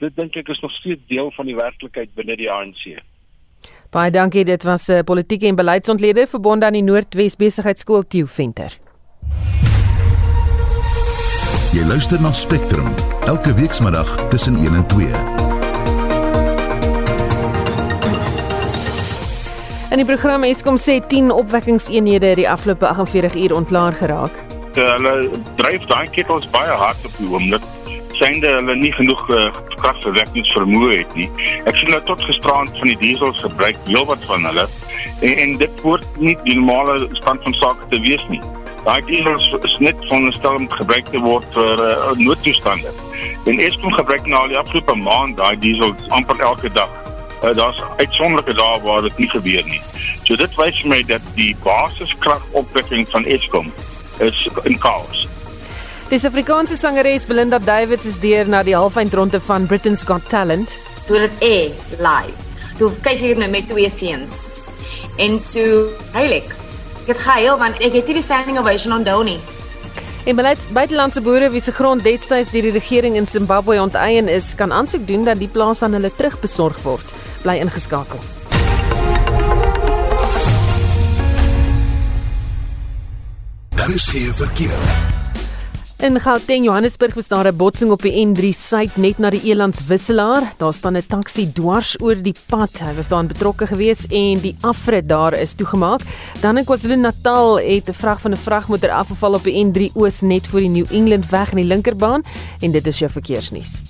[0.00, 3.00] dit dink ek is nog steeds deel van die werklikheid binne die ANC.
[3.90, 8.26] Baie dankie, dit was 'n uh, politieke en beleidsontleder verbonde aan die Noordwes Besigheidsskool Tieu
[8.26, 8.78] Venter.
[11.72, 12.86] Jy luister na Spectrum
[13.26, 15.06] elke weekmiddag tussen 1 en 2.
[19.90, 24.30] In die program Eskom sê 10 opwekkingseenhede die afgelope 48 uur ontlaar geraak.
[24.74, 27.62] Hulle dryf daai ketels baie hard op die oomblik
[28.20, 29.48] synde hulle nie genoeg uh,
[29.80, 31.28] kragverwerkingsvermoë het nie.
[31.70, 34.66] Ek sien nou tot gisterand van die diesels gebruik heelwat van hulle
[35.24, 38.42] en, en dit word nie die normale stand van sake te wees nie.
[38.84, 42.92] Daai diesels is net van 'n stel om gebruik te word vir uh, noodtoestande.
[43.48, 46.92] En Eskom gebruik nou al die afgelope maand daai diesels amper elke dag.
[47.44, 49.82] Uh, Daar's uitsonderlike dae waar dit nie gebeur nie.
[50.24, 53.72] So dit wys my dat die basiskragopwekking van Eskom
[54.20, 55.28] is in chaos.
[56.10, 60.72] Die Suid-Afrikaanse sangeres Belinda Davids is deur na die halfeindronde van Britain's Got Talent.
[61.06, 61.58] Toe dit e
[62.02, 62.48] live.
[62.80, 64.48] Toe kyk ek nou met twee seuns.
[65.22, 66.48] En toe heilig.
[67.04, 69.36] Ek het gehuil want ek het nie die standing ovation onthou nie.
[70.26, 74.50] En beleids buitelandse boere wie se grond destyds deur die regering in Zimbabwe onteien is,
[74.58, 77.14] kan aansoek doen dat die plaas aan hulle terugbesorg word.
[77.46, 78.18] Bly ingeskakel.
[83.78, 85.18] Daar is geen verkeer.
[86.00, 89.86] In Gauteng, Johannesburg, was daar 'n botsing op die N3 suid net na die Elands
[89.86, 90.52] wisselaar.
[90.56, 92.70] Daar staan 'n taxi dwars oor die pad.
[92.78, 96.00] Hy was daarin betrokke geweest en die afrit daar is toegemaak.
[96.40, 100.46] Dan in KwaZulu-Natal het 'n vrag van 'n vragmotor afgeval op die N3 oos net
[100.46, 102.22] voor die New England weg in die linkerbaan
[102.60, 103.82] en dit is jou verkeersnuus.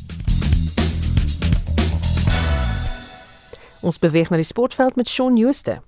[3.80, 5.80] Ons beweeg na die sportveld met Shaun Jooste.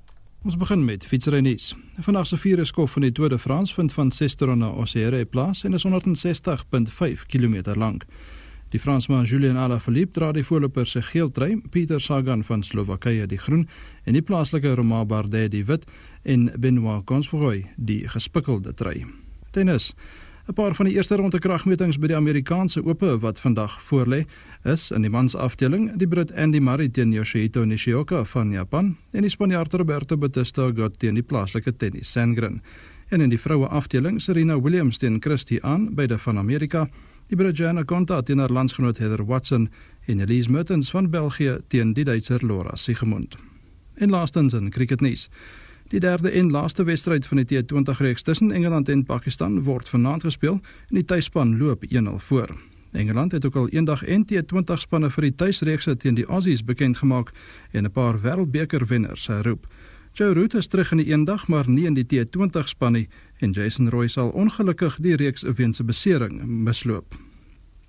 [0.43, 1.77] Ons begin met fietsrynuus.
[2.03, 5.63] Vandag se vierde skof van die Tour de France vind van Sesteron na Ossere plaas
[5.65, 8.03] en is 160.5 km lank.
[8.69, 13.39] Die Fransman Julien Alaphilippe dra die voorloper se geel trui, Pieter Sagan van Slowakye die
[13.39, 13.69] groen
[14.05, 15.87] en die plaaslike Romain Bardet die wit
[16.23, 19.07] en Benoit Cosnefroy die gespikkelde trui.
[19.51, 19.93] Tennis
[20.49, 24.25] 'n Paar van die eerste ronde kragmetings by die Amerikaanse Ope wat vandag voorlê,
[24.65, 29.31] is in die mansafdeling die Brit Andy Murray teen Yoshihito Nishioka van Japan en die
[29.31, 32.61] Spanjaard Roberto Bautista Agut teen die plaaslike tennis Sandgren.
[33.11, 36.87] En in die vroue afdeling Serena Williams teen Christy Aan beide van Amerika,
[37.27, 39.69] die Britjana Konta teen haar landsgenoot Heather Watson
[40.07, 43.37] en Elise Mertens van België teen die Duitser Laura Siegemund.
[43.95, 45.29] En laastens in cricketnuus.
[45.91, 50.23] Die derde en laaste wedstryd van die T20 reeks tussen Engeland en Pakistan word vanaand
[50.23, 52.57] gespeel en die tuisspan loop 1-0 voor.
[52.93, 57.33] Engeland het ook al eendag T20 spanne vir die tuisreekse teen die Aussies bekend gemaak
[57.71, 59.67] en 'n paar wêreldbeker wenners geroep.
[60.13, 63.51] Joe Root is terug in die eendag, maar nie in die T20 span nie en
[63.51, 67.15] Jason Roy sal ongelukkig die reeks weens 'n besering misloop.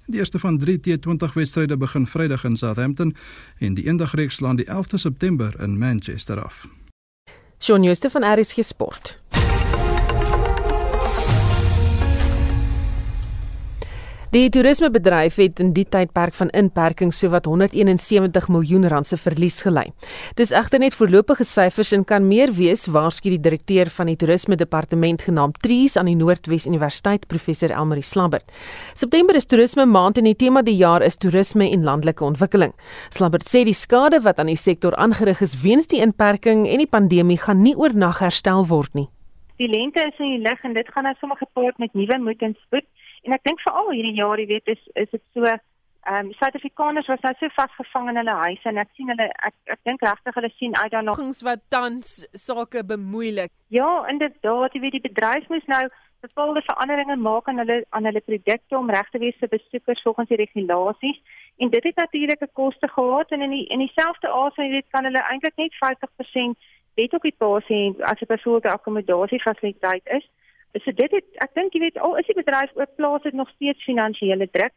[0.06, 3.16] Die eerste van 3 T20 wedstryde begin Vrydag in Southampton
[3.60, 6.68] en die eendagreeks slaan die 11de September in Manchester af.
[7.60, 9.23] Shaun Jooste van RSG Sport.
[14.34, 19.84] Die toerismebedryf het in die tydperk van inperking sowat 171 miljoen rand se verlies gelei.
[20.40, 24.58] Dis egter net voorlopige syfers en kan meer wees, waarsku die direkteur van die toerisme
[24.58, 28.50] departement genaamd Trees aan die Noordwes Universiteit, professor Elmarie Slabbert.
[28.98, 32.74] September is toerisme maand en die tema die jaar is toerisme en landelike ontwikkeling.
[33.14, 36.90] Slabbert sê die skade wat aan die sektor aangerig is weens die inperking en die
[36.90, 39.12] pandemie gaan nie oornag herstel word nie.
[39.62, 42.42] Die lente is in die lig en dit gaan nou sommer gepaard met nuwe moed
[42.42, 42.90] en spoed.
[43.24, 45.48] En ek dink veral hierdie jaar, jy weet, is is dit so
[46.04, 49.54] ehm um, Suid-Afrikaners was nou so vasgevang in hulle huise en ek sien hulle ek
[49.76, 52.10] ek dink regtig hulle sien uit daarna ons wat tans
[52.46, 53.54] sake bemoeilik.
[53.72, 55.86] Ja, inderdaad, jy weet die bedryf moet nou
[56.28, 60.30] bepaalde veranderinge maak aan hulle aan hulle produkte om reg te wees vir besoekers volgens
[60.34, 61.24] die regulasies.
[61.64, 64.92] En dit het natuurlik 'n koste gehad en in die in dieselfde asem jy weet
[64.92, 66.58] kan hulle eintlik net 50%
[67.00, 70.26] weet op die pasie as dit byvoorbeeld 'n akkommodasie fasiliteit is.
[70.82, 73.50] So dit het ek dink jy weet al is die bedryf ook plaas dit nog
[73.54, 74.74] steeds finansiële druk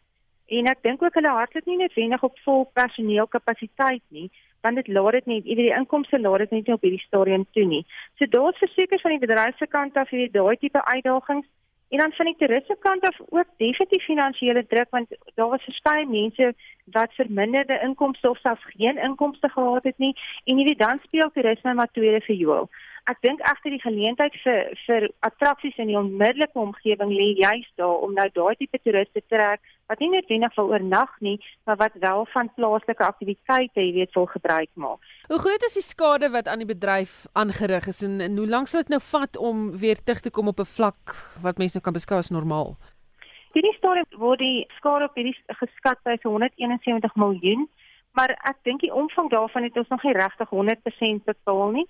[0.47, 4.29] en ek dink ook hulle hardloop nie noodwendig op vol personeelkapasiteit nie
[4.67, 7.05] want dit laat dit net jy weet die inkomste laat dit net nie op hierdie
[7.07, 7.85] stadium toe nie.
[8.19, 11.47] So daar's verseker van die bedryf se kant af weet daai tipe uitdagings
[11.89, 16.07] en dan van die toeriste kant af ook definitief finansiële druk want daar was verskeie
[16.07, 16.55] mense
[16.97, 21.31] wat verminderde inkomste of selfs geen inkomste gehad het nie en jy weet dan speel
[21.31, 22.63] toerisme maar tweede vir jou
[23.11, 28.03] ek dink agter die geleentheid vir vir attraksies in die onmiddellike omgewing lê juist daar
[28.07, 31.79] om nou daai tipe toeriste te trek wat nie net wenig wil oornag nie, maar
[31.79, 35.12] wat wel van plaaslike aktiwiteite, jy weet, wil gebruik maak.
[35.31, 38.71] Hoe groot is die skade wat aan die bedryf aangerig is en, en hoe lank
[38.71, 41.85] sal dit nou vat om weer terug te kom op 'n vlak wat mense nou
[41.85, 42.75] kan beskou as normaal?
[43.55, 47.69] Hierdie storie word die skade op hierdie geskat by 171 miljoen,
[48.12, 51.87] maar ek dink die omvang daarvan het ons nog nie regtig 100% bepaal nie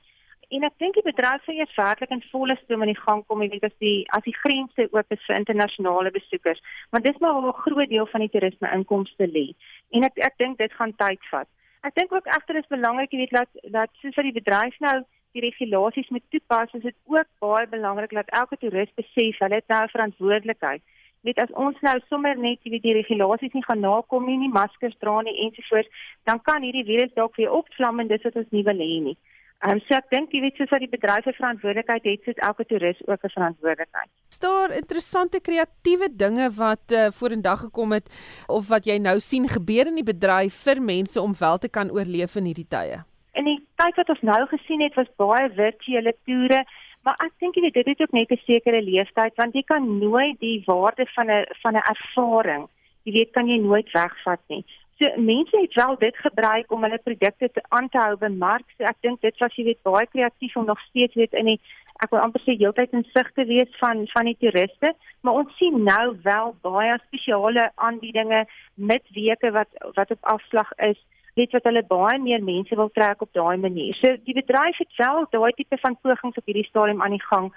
[0.55, 3.43] en ek dink die bedryf sal eers werklik in volle stroom aan die gang kom,
[3.43, 6.63] jy weet as die as die grense oop is vir internasionale besoekers.
[6.95, 9.47] Want dis maar 'n groot deel van die toerisme inkomste lê.
[9.91, 11.49] En ek ek dink dit gaan tyd vat.
[11.83, 15.03] Ek dink ook egter is belangrik jy weet dat dat soos vir die bedryf nou
[15.33, 19.69] die regulasies moet toepas, is dit ook baie belangrik dat elke toerist besef hulle het
[19.69, 20.83] nou verantwoordelikheid.
[21.27, 24.97] Net as ons nou sommer net weet die regulasies nie gaan nakom nie, nie maskers
[25.03, 25.91] dra nie ensovoorts,
[26.25, 29.17] dan kan hierdie virus dalk weer opvlam en dis wat ons nie wil hê nie.
[29.67, 32.43] Ehm um, so ek dink jy weet soos wat die bedryf 'n verantwoordelikheid het, het
[32.49, 34.11] elke toerist ook 'n verantwoordelikheid.
[34.29, 38.07] Staar interessante kreatiewe dinge wat uh, vorendag gekom het
[38.47, 41.91] of wat jy nou sien gebeur in die bedryf vir mense om wel te kan
[41.91, 43.03] oorleef in hierdie tye.
[43.35, 46.63] In die tyd wat ons nou gesien het, was baie virtuele toere,
[47.03, 49.99] maar ek dink jy weet dit het ook net 'n sekere leeftyd want jy kan
[49.99, 52.69] nooit die waarde van 'n van 'n ervaring,
[53.03, 54.65] jy weet kan jy nooit wegvat nie.
[54.99, 58.65] So mense het wel dit gebruik om hulle produkte te aan te hou by mark.
[58.77, 61.61] So ek dink dit was jy weet baie kreatief om nog steeds weet in die
[62.05, 65.53] ek wil amper sê heeltyd in sig te wees van van die toeriste, maar ons
[65.61, 70.99] sien nou wel baie spesiale aanbiedinge met weke wat wat op afslag is.
[71.37, 73.97] Dit wat hulle baie meer mense wil trek op daai manier.
[74.01, 77.51] So die bedryf het wel daai tipe van pogings op hierdie stadium aan die gang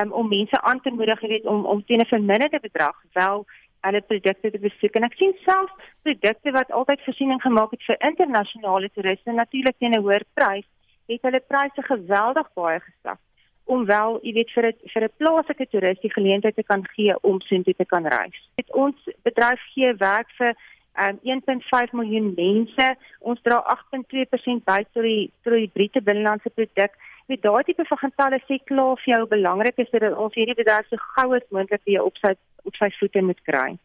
[0.00, 3.44] um, om mense aan te moedig, jy weet, om om teen 'n verminderde bedrag wel
[3.80, 5.70] hulle produkte te besoek en ek sien self
[6.02, 10.66] produkte wat altyd voorsiening gemaak het vir internasionale toeriste natuurlik teen 'n hoër prys
[11.08, 13.20] het hulle pryse geweldig baie gestap
[13.66, 17.14] om wel jy weet vir 'n vir 'n plaaslike toerist die geleentheid te kan gee
[17.22, 18.38] om soontoe te kan reis.
[18.54, 20.54] Dit ons bedryf gee werk vir
[20.98, 22.86] um, 1.5 miljoen mense.
[23.20, 26.92] Ons dra 8.2% by tot die tot die Britse binnelandse produk.
[27.26, 30.86] Met daai tipe van getalle sê klaar vir jou belangrik is dat ons hierdie bedryf
[30.90, 32.36] so gou as moontlik weer op sy
[32.66, 33.78] op sy voete moet kry.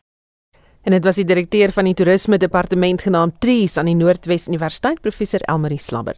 [0.85, 5.01] En dit was die direkteur van die toerisme departement genaamd Trees aan die Noordwes Universiteit,
[5.01, 6.17] professor Elmarie Slabber.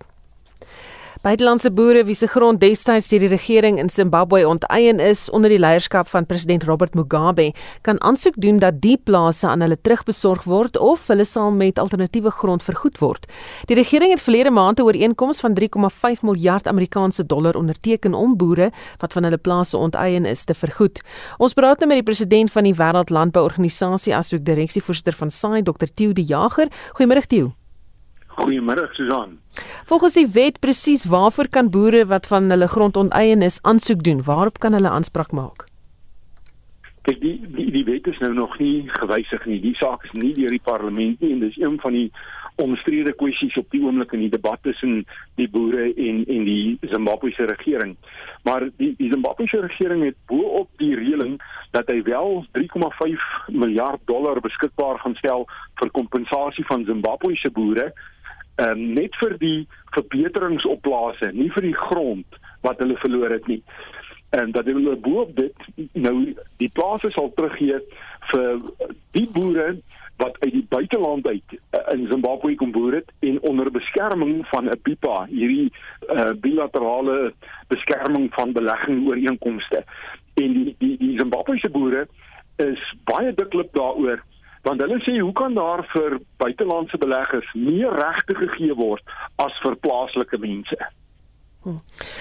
[1.23, 5.59] Buitelandse boere wie se grond destyds deur die regering in Zimbabwe onteien is onder die
[5.59, 7.53] leierskap van president Robert Mugabe,
[7.87, 12.35] kan aansoek doen dat die plase aan hulle terugbesorg word of hulle sal met alternatiewe
[12.41, 13.29] grond vergoed word.
[13.71, 18.71] Die regering het verlede maand 'n ooreenkoms van 3,5 miljard Amerikaanse dollar onderteken om boere
[18.99, 21.01] wat van hulle plase onteien is te vergoed.
[21.37, 25.87] Ons praat nou met die president van die Wêreldlandbouorganisasie asook direksievoorsitter van SAI, Dr.
[25.93, 26.67] Theo De Jager.
[26.67, 27.62] Goeiemôre Theo.
[28.35, 29.37] Goeiemôre Susan.
[29.85, 34.23] Volgens die wet presies waarvoor kan boere wat van hulle grond onteien is aansoek doen?
[34.23, 35.67] Waarop kan hulle aanspraak maak?
[37.03, 39.59] Kyk, die, die die wet is nou nog nie gewysig nie.
[39.61, 42.07] Die saak is nie deur die parlement nie en dis een van die
[42.61, 45.01] omstrede kwessies op die oomblik in die debat tussen
[45.41, 47.95] die boere en en die Zimbabwese regering.
[48.47, 51.39] Maar die die Zimbabwese regering het bo-op die reëling
[51.71, 55.47] dat hy wel 3,5 miljard dollar beskikbaar gaan stel
[55.81, 57.91] vir kompensasie van Zimbabwese boere
[58.55, 63.61] um, net vir die verbeteringsopplase, nie vir die grond wat hulle verloor het nie.
[64.33, 66.15] En dat hulle boop dit nou
[66.61, 67.79] die plase sal teruggee
[68.31, 68.63] vir
[69.13, 69.75] die boere
[70.21, 74.69] wat uit die buiteland uit uh, in Zimbabwe kom boer het en onder beskerming van
[74.69, 75.71] 'n BIPA, hierdie
[76.09, 77.33] uh, bilaterale
[77.67, 79.83] beskerming van belegging ooreenkomste.
[80.33, 82.07] En die die die Zimbabwese boere
[82.55, 84.21] is baie dikwels daaroor
[84.63, 89.75] want hulle sê hoe kan daar vir buitelandse beleggers meer regte gegee word as vir
[89.85, 90.77] plaaslike mense?
[91.63, 91.79] Hm.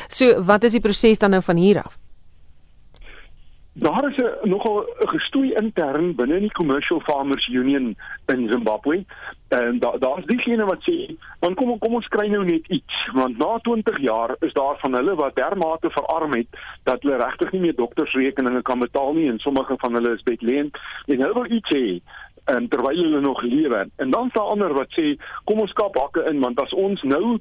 [0.08, 1.98] So, wat is die proses dan nou van hier af?
[3.74, 9.04] Daar is 'n nogal 'n gestoei intern binne die Commercial Farmers Union in Zimbabwe.
[9.48, 13.38] En daar daar's diegene wat sê, "Want kom kom ons kry nou net iets, want
[13.38, 16.46] na 20 jaar is daar van hulle wat dermate verarm het
[16.82, 20.70] dat hulle regtig nie meer doktersrekeninge kan betaal nie en sommige van hulle is bedleen
[21.06, 22.00] en hulle wil iets hê
[22.44, 23.88] en terwyl hulle nog lewe.
[23.96, 27.38] En dan staan ander wat sê kom ons kap hakke in want as ons nou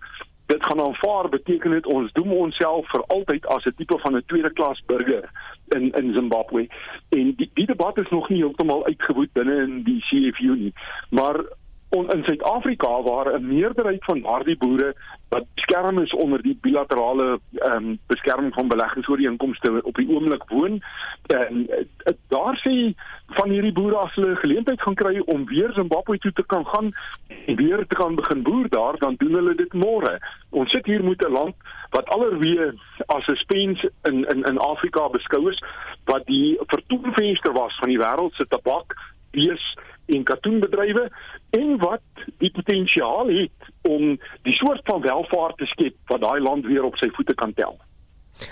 [0.51, 4.23] dit gaan aanvaar beteken dit ons doen onsself vir altyd as 'n tipe van 'n
[4.25, 5.29] tweede klas burger
[5.67, 6.67] in in Zimbabwe.
[7.09, 10.73] En die die debat is nog nie heeltemal uitgewoed binne in die CFU nie.
[11.09, 11.45] Maar
[11.91, 14.95] on, in Suid-Afrika waar 'n meerderheid van daardie boere
[15.29, 20.81] wat beskerm is onder die bilaterale ehm um, beskerming van beleggingsooreenkomste op die oomblik woon
[21.27, 22.93] en uh, daar sê
[23.27, 26.91] van hierdie boere as hulle geleentheid gaan kry om weer Zimbabwe toe te kan gaan
[27.45, 30.19] en weer te kan begin boer daar dan doen hulle dit môre.
[30.49, 31.55] Ons sit hier met 'n land
[31.89, 32.73] wat allerweë
[33.05, 35.63] as 'n spens in in in Afrika beskou is
[36.05, 38.95] wat die vertoonvenster was van die wêreld se tabak,
[39.31, 41.09] bees en katoenbedrywe
[41.49, 46.65] en wat die potensiaal het om die soort van welvaart te skep wat daai land
[46.65, 47.77] weer op sy voete kan tel.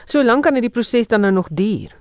[0.06, 1.96] So lank kan hierdie proses dan nou nog duur.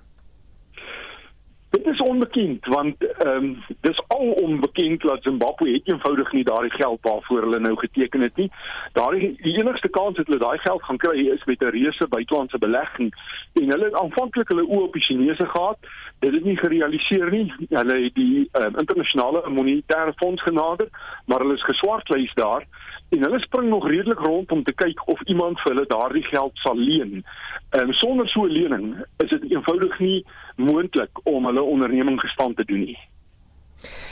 [1.71, 6.71] Dit is onbekend want ehm um, dis al onbekend dat Zimbabwe het eenvoudig nie daardie
[6.71, 8.51] geld waarvoor hulle nou geteken het nie.
[8.93, 12.59] Daardie die enigste kans dat hulle daai geld gaan kry is met 'n reuse buitelandse
[12.59, 13.15] belegging
[13.53, 15.79] en hulle het aanvanklik hulle oë op die Chinese gehad.
[16.19, 17.53] Dit het nie gerealiseer nie.
[17.69, 20.89] Hulle het die um, internasionale monetaire fonds genader,
[21.27, 22.65] maar hulle is geswartlys daar
[23.09, 26.57] en hulle spring nog redelik rond om te kyk of iemand vir hulle daardie geld
[26.65, 27.25] sal leen.
[27.71, 32.57] Ehm um, sonder so 'n lening is dit eenvoudig nie moontlik om hulle onderneming gestand
[32.57, 32.99] te doen nie.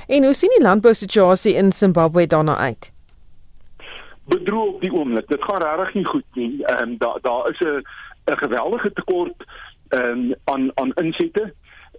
[0.06, 2.92] En hoe sien die landbousituasie in Zimbabwe daarna uit?
[4.24, 5.28] Bedroog op die oomblik.
[5.28, 6.64] Dit gaan regtig nie goed nie.
[6.64, 7.82] Ehm um, daar daar is 'n
[8.24, 9.44] 'n geweldige tekort
[9.88, 11.54] ehm um, aan aan insette.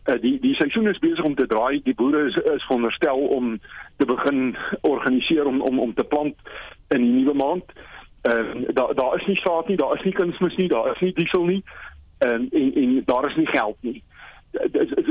[0.08, 1.82] Uh, die die seisoen is besig om te draai.
[1.84, 3.60] Die boere is is veronderstel om
[3.98, 6.36] te begin organiseer om om om te plant
[6.96, 7.64] in die nuwe maand.
[8.22, 11.00] Ehm uh, daar daar is nie saad nie, daar is nie kunsmis nie, daar is
[11.00, 11.64] nie diesel nie.
[12.18, 14.04] Ehm um, en en daar is nie geld nie.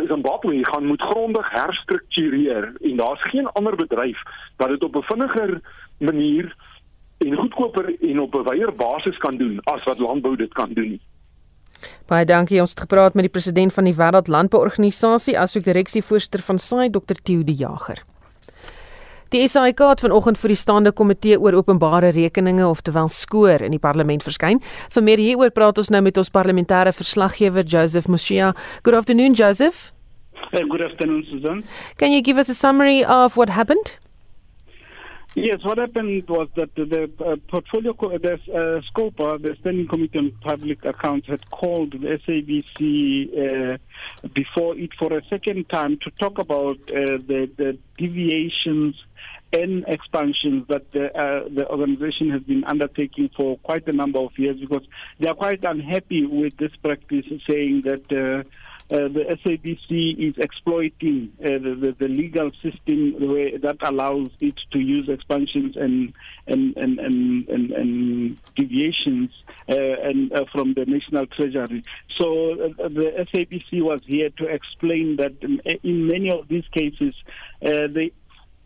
[0.09, 4.23] Zimbabwe gaan moet grondig herstruktureer en daar's geen ander bedryf
[4.57, 5.61] wat dit op 'n vinniger
[5.99, 6.57] manier
[7.19, 11.01] en goedkoper en op 'n wyeer basis kan doen as wat landbou dit kan doen.
[12.07, 16.59] Baie dankie ons het gepraat met die president van die Wêreld Landbouorganisasie asook direksievoorsitter van
[16.59, 18.05] SAI Dr Theo De Jager.
[19.35, 23.83] Die SAIK het vanoggend vir die staande komitee oor openbare rekeninge oftewel skoor in die
[23.83, 24.61] parlement verskyn.
[24.95, 28.53] Vir meer hieroor praat ons nou met ons parlementêre verslaggewer Joseph Mushia.
[28.87, 29.91] Good afternoon Joseph.
[30.53, 31.65] Hey, good afternoon Susan.
[31.99, 33.99] Can you give us a summary of what happened?
[35.39, 40.19] Yes, what happened was that the, uh, portfolio, co- the uh, SCOPA, the Standing Committee
[40.19, 46.11] on Public Accounts, had called the SABC uh, before it for a second time to
[46.13, 48.97] talk about uh, the, the deviations
[49.53, 54.31] and expansions that the, uh, the organization has been undertaking for quite a number of
[54.39, 54.87] years because
[55.21, 58.11] they are quite unhappy with this practice, saying that.
[58.11, 58.49] Uh,
[58.89, 63.15] uh, the SABC is exploiting uh, the, the, the legal system
[63.63, 66.13] that allows it to use expansions and
[66.47, 69.31] and and and, and, and deviations
[69.69, 71.83] uh, and uh, from the national treasury.
[72.19, 77.15] So uh, the SABC was here to explain that in, in many of these cases,
[77.63, 77.89] uh,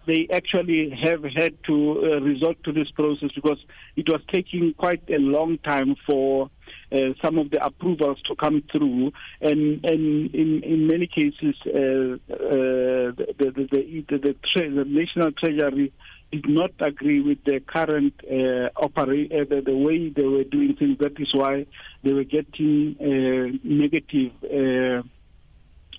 [0.07, 3.59] they actually have had to uh, resort to this process because
[3.97, 6.51] it was taking quite a long time for
[6.93, 12.17] uh, some of the approvals to come through, and and in in many cases uh,
[12.33, 15.93] uh, the, the, the, the, the, tre- the national treasury
[16.33, 20.77] did not agree with the current uh, operate uh, the, the way they were doing
[20.77, 20.97] things.
[20.99, 21.67] That is why
[22.03, 24.33] they were getting uh, negative.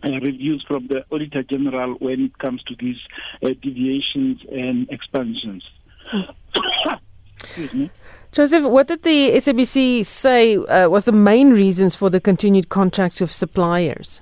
[0.03, 2.97] Uh, reviews from the Auditor General when it comes to these
[3.43, 5.63] uh, deviations and expansions.
[7.39, 7.91] Excuse me.
[8.31, 13.19] Joseph, what did the SABC say uh, was the main reasons for the continued contracts
[13.19, 14.21] with suppliers?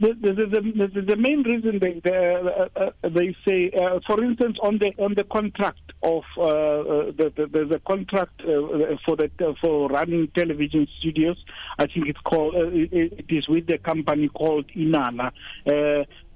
[0.00, 4.56] The, the, the, the, main reason they they, uh, uh, they say, uh, for instance,
[4.62, 9.28] on the on the contract of uh, uh, the, the, contract uh, for the
[9.60, 11.36] for running television studios.
[11.80, 15.32] I think it's called uh, it, is with the company called Inala.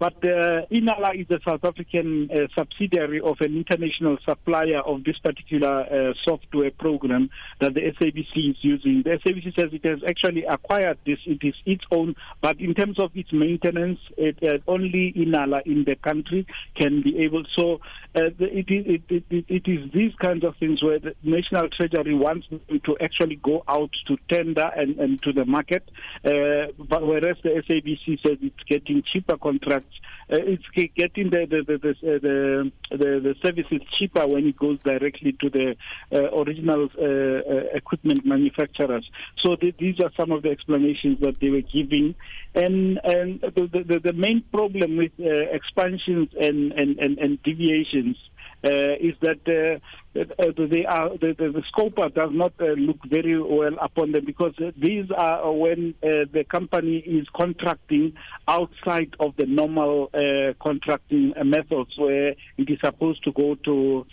[0.02, 5.16] But uh, Inala is a South African uh, subsidiary of an international supplier of this
[5.18, 7.30] particular uh, software program
[7.60, 9.04] that the SABC is using.
[9.04, 12.16] The SABC says it has actually acquired this; it is its own.
[12.40, 17.22] But in terms of its maintenance, it, uh, only Inala in the country can be
[17.22, 17.44] able.
[17.56, 17.74] So
[18.16, 21.68] uh, the, it, is, it, it, it is these kinds of things where the National
[21.68, 25.88] Treasury wants to actually go out to tender and, and to the market,
[26.24, 29.91] uh, but whereas the SABC says it's getting cheaper contracts
[30.30, 30.64] uh, it's
[30.96, 35.32] getting the the the, the, uh, the the the services cheaper when it goes directly
[35.40, 35.76] to the
[36.12, 39.08] uh, original uh, equipment manufacturers.
[39.44, 42.14] So th- these are some of the explanations that they were giving,
[42.54, 48.16] and and the the, the main problem with expansions and, and and and deviations
[48.62, 49.78] is that uh,
[50.18, 54.24] uh, they are the, the, the scoper does not uh, look very well upon them
[54.24, 58.12] because uh, these are when uh, the company is contracting
[58.48, 64.06] outside of the normal uh, contracting uh, methods where it is supposed to go to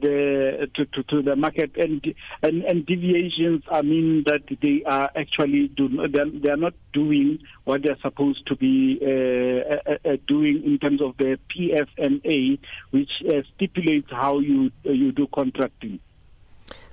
[0.00, 2.04] the to, to, to the market and,
[2.42, 7.82] and and deviations I mean that they are actually do they're, they're not doing what
[7.82, 12.58] they're supposed to be uh, uh, uh, doing in terms of the PFMA
[12.90, 16.00] which uh, stipulates how you uh, you do contracting.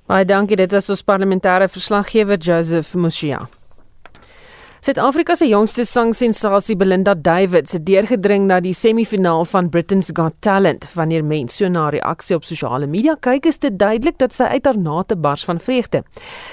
[0.08, 3.48] Baie dankie, dit was ons parlementêre verslaggewer Joseph Mushia.
[4.82, 10.88] Suid-Afrika se jongste sangsensasie Belinda Davids het deurgedring na die semifinaal van Britain's Got Talent.
[10.98, 14.66] Wanneer mense so na reaksie op sosiale media kyk, is dit duidelik dat sy uit
[14.66, 16.02] haar nate bars van vreugde.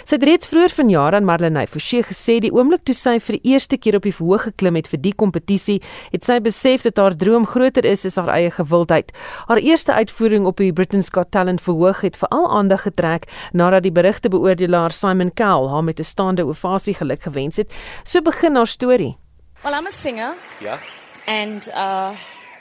[0.04, 3.54] Sy het reeds vroeër vanjaar aan Marlenae Forsie gesê die oomblik toe sy vir die
[3.54, 5.78] eerste keer op die verhoog geklim het vir die kompetisie,
[6.12, 9.08] het sy besef dat haar droom groter is as haar eie gewildheid.
[9.48, 13.24] Haar eerste uitvoering op die Britain's Got Talent verhoog het veral aandag getrek
[13.56, 17.72] nadat die berigte beoordelaar Simon Cowell haar met 'n staande ovasie geluk gewens het.
[18.04, 19.16] So begin haar storie.
[19.64, 20.36] Well, I'm a singer.
[20.60, 20.78] Yeah.
[21.26, 22.14] And uh,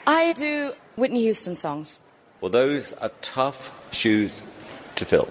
[0.05, 1.99] I do Whitney Houston songs.
[2.41, 4.43] Well, those are tough shoes
[4.95, 5.27] to fill.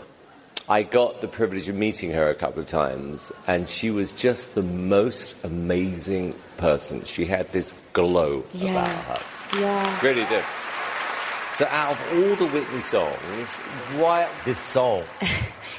[0.69, 4.55] I got the privilege of meeting her a couple of times, and she was just
[4.55, 7.05] the most amazing person.
[7.05, 8.71] She had this glow Yeah.
[8.73, 9.61] about her.
[9.61, 10.01] Yeah.
[10.03, 10.45] Really did.
[11.55, 13.49] So, out of all the Whitney songs,
[14.01, 15.05] why this song?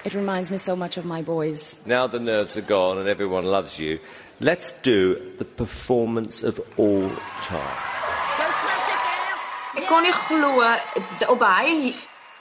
[0.05, 1.77] It reminds me so much of my boys.
[1.85, 3.99] Now the nerves are gone and everyone loves you.
[4.39, 7.09] Let's do the performance of all
[7.41, 7.77] time.
[9.73, 11.89] Ek kon nie glo op baie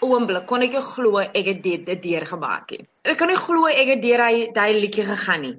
[0.05, 2.85] oomblik kon ek glo ek het dit dit deurgemaak nie.
[3.01, 5.55] Ek kon nie glo ek het deur hy daai liedjie gegaan nie.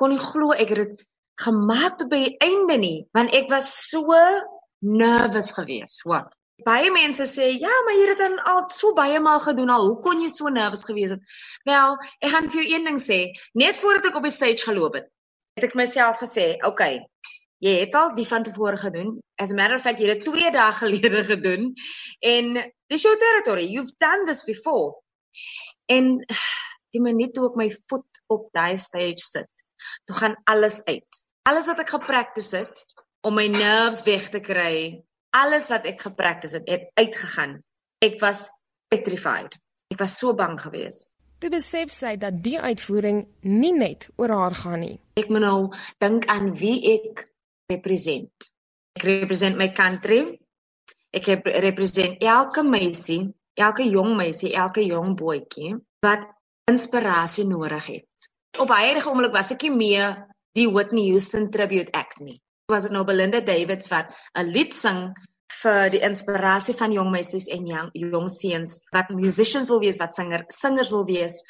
[0.00, 1.06] Kon nie glo ek het dit
[1.44, 4.16] gemaak tot by die einde nie, want ek was so
[4.80, 6.06] nervous geweest.
[6.08, 6.32] Wat?
[6.64, 9.92] Baie mense sê, "Ja, maar jy het dit al so baie maal gedoen al.
[9.92, 11.20] Hoe kon jy so nervous gewees het?"
[11.68, 13.28] Wel, ek gaan vir jou een ding sê.
[13.52, 15.12] Net voordat ek op die stage geloop het,
[15.54, 16.94] het ek myself gesê, "Oké, okay,
[17.62, 19.20] Jy het al die van tevore gedoen.
[19.38, 21.68] As a matter of fact, jy het dit 2 dae gelede gedoen.
[22.18, 22.56] En
[22.90, 23.68] dis jou territory.
[23.70, 24.98] You've done this before.
[25.86, 26.16] En
[26.92, 29.64] die minuut toe ek my voet op daai stage sit,
[30.08, 31.22] toe gaan alles uit.
[31.48, 32.84] Alles wat ek gepractice het
[33.26, 34.98] om my nerves weg te kry,
[35.30, 37.60] alles wat ek gepractice het, het uitgegaan.
[38.02, 38.48] Ek was
[38.90, 39.54] petrified.
[39.94, 41.12] Ek was so bang geweest.
[41.42, 44.98] Toe besef sy dat die uitvoering nie net oor haar gaan nie.
[45.18, 45.58] Ek moet nou
[46.00, 47.26] dink aan wie ek
[47.72, 48.52] represent.
[48.96, 50.22] Ek represent my country.
[51.12, 51.28] Ek
[51.60, 53.26] represent elke meisie,
[53.60, 56.24] elke jong meisie, elke jong boetjie wat
[56.70, 58.30] inspirasie nodig het.
[58.60, 60.16] Op hierdie oomblik was ek nie meer
[60.56, 62.38] die Whitney Houston Tribute Act nie.
[62.72, 65.12] Was dit nou Belinda Davids wat 'n lied sing
[65.62, 70.14] vir die inspirasie van jong meisies en jong, jong seuns wat musicians wil wees, wat
[70.14, 71.42] singer, singers wil wees,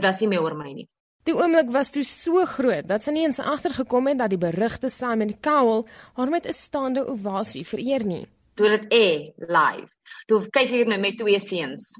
[0.00, 0.88] was nie meer oor my nie.
[1.24, 4.90] Die oomblik was toe so groot dat sy nie eens agtergekom het dat die berugte
[4.92, 5.86] Simon Cowell
[6.18, 8.26] haar met 'n staande ovasie vereer nie.
[8.54, 9.88] Toe dit e live.
[10.26, 11.92] Toe kyk ek net met twee seuns.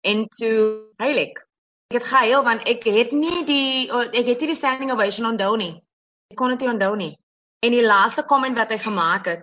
[0.00, 1.32] En toe heilig.
[1.88, 5.56] Ek het gehuil want ek het nie die ek het nie die standing ovation onthou
[5.56, 5.80] nie.
[6.28, 7.16] Ek kon dit nie onthou nie.
[7.64, 9.42] En die laaste comment wat hy gemaak het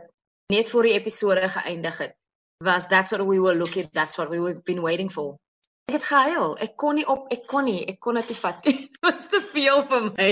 [0.53, 2.13] net voor die episode geëindig het,
[2.63, 5.37] was that's what we were looking that's what we were been waiting for.
[5.87, 6.57] Ek het gehuil.
[6.59, 8.75] Ek kon nie op ek kon nie, ek kon dit nie vat nie.
[8.87, 10.31] Dit was te veel vir my.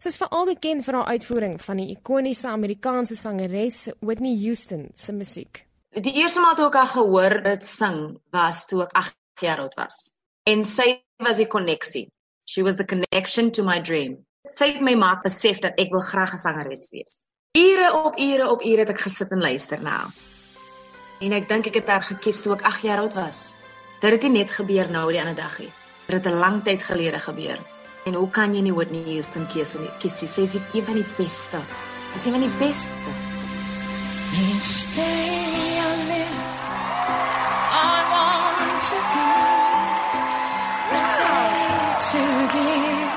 [0.00, 5.12] Sy is veral bekend vir haar uitvoering van die ikoniese Amerikaanse sangeres Whitney Houston se
[5.12, 5.66] musiek.
[5.92, 8.00] Die eerste maal toe ek haar gehoor dit sing
[8.32, 10.00] was toe ek 8 jaar oud was.
[10.48, 12.08] En sy was die koneksie.
[12.48, 16.00] She was the connection to my dream sy het my maak besef dat ek wil
[16.00, 17.28] graag 'n sangeres wees.
[17.56, 20.10] Ure op ure op ure het ek gesit en luister na.
[21.20, 23.54] En ek dink ek het haar gekies toe ek 8 jaar oud was.
[24.00, 25.68] Dit het nie net gebeur nou die ander dag nie.
[26.06, 27.58] Dit het 'n lang tyd gelede gebeur.
[28.04, 29.90] En hoe kan jy nie Whitney Houston kies nie?
[29.98, 31.60] Kies sy sê sy een van die beste.
[32.12, 33.10] Dis een van die beste.
[34.32, 36.40] Each day I live
[37.72, 39.26] I want to be
[40.92, 41.28] ready
[42.08, 42.20] to
[42.54, 43.09] give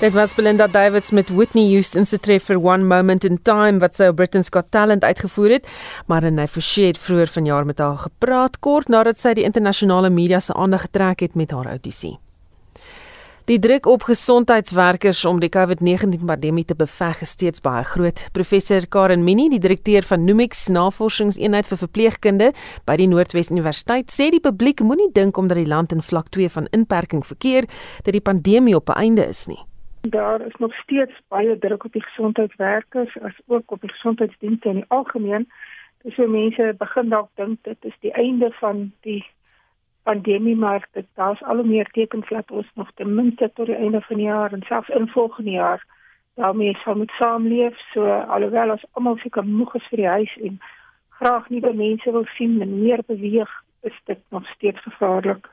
[0.00, 4.06] Dit was Belinda Davids met Whitney Houston se treffer One Moment in Time wat sy
[4.08, 5.68] op Britain's Got Talent uitgevoer het,
[6.08, 10.40] maar Renée Forsie het vroeër vanjaar met haar gepraat kort nadat sy die internasionale media
[10.40, 12.14] se aandag getrek het met haar audisie.
[13.44, 18.24] Die druk op gesondheidswerkers om die COVID-19 pandemie te beveg is steeds baie groot.
[18.32, 22.52] Professor Karen Minnie, die direkteur van Numix Navorsingseenheid vir verpleegkunde
[22.88, 26.56] by die Noordwes Universiteit, sê die publiek moenie dink omdat die land in vlak 2
[26.56, 27.68] van inperking verkeer
[28.06, 29.60] dat die pandemie op 'n einde is nie.
[30.00, 34.74] Daar is nog steeds baie druk op die gesondheidswerkers as ook op die gesondheidsdienste in
[34.74, 35.50] die algemeen.
[36.02, 39.26] Dis so mense begin dalk dink dit is die einde van die
[40.02, 43.76] pandemie maar dit daar's al hoe meer tekens dat ons nog ten minste tot die
[43.76, 45.84] einde van die jaar en selfs in volgende jaar
[46.34, 50.60] daarmee sal moet saamleef so alhoewel ons almal seker moeg is vir die huis en
[51.20, 55.48] graag nuwe mense wil sien en meer beweeg is dit nog steeds gevaarlik.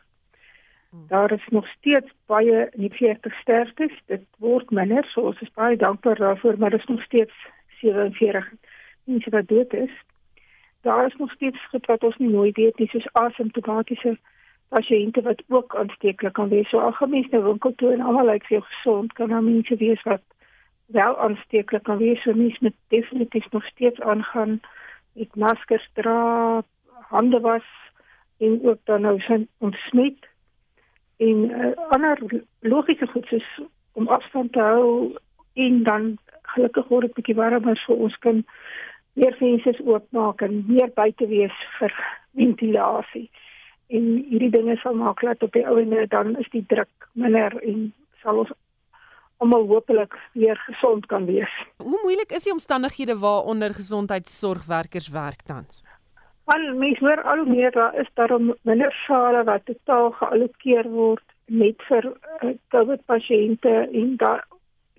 [1.07, 3.91] Daar is nog steeds baie nie 40 sterftes.
[4.05, 7.33] Dit word minder, so ons is baie dankbaar daarvoor, maar dit is nog steeds
[7.81, 8.51] 47
[9.03, 9.91] mense wat dood is.
[10.81, 14.17] Daar is nog steeds wat ons nie nooit weet nie, soos asymptomatiese
[14.69, 16.69] pasiënte wat ook aansteeklik kan wees.
[16.69, 20.23] So algemeen nou winkel toe en almal lyk vir gesond, kan daar mense wees wat
[20.85, 22.21] wel aansteeklik kan wees.
[22.23, 24.59] So mense moet definitief nog steeds aangaan
[25.13, 26.63] met maskers dra,
[27.09, 27.67] hande was
[28.37, 30.27] en ook dan nou sin ontsmet.
[31.17, 32.19] En uh, ander
[32.59, 33.47] logiese goed soos
[33.97, 35.15] om afstand te hou
[35.53, 36.17] en dan
[36.53, 38.43] gelukkig word dit bietjie warmer vir ons kan
[39.17, 41.93] meer vensters oopmaak en meer buite wees vir
[42.37, 43.27] ventilasie
[43.87, 47.91] en hierdie dinge sal maak dat op die ouene dan is die druk minder en
[48.23, 48.53] sal ons
[49.43, 51.51] almal hopelik weer gesond kan wees.
[51.77, 55.83] Hoe moeilik is die omstandighede waaronder gesondheidsorgwerkers werk tans?
[56.47, 58.31] Al mens hoor al hoe meer daar is daar
[58.61, 64.45] minder sale wat totaal geallokeer word net vir uh, COVID pasiënte en daar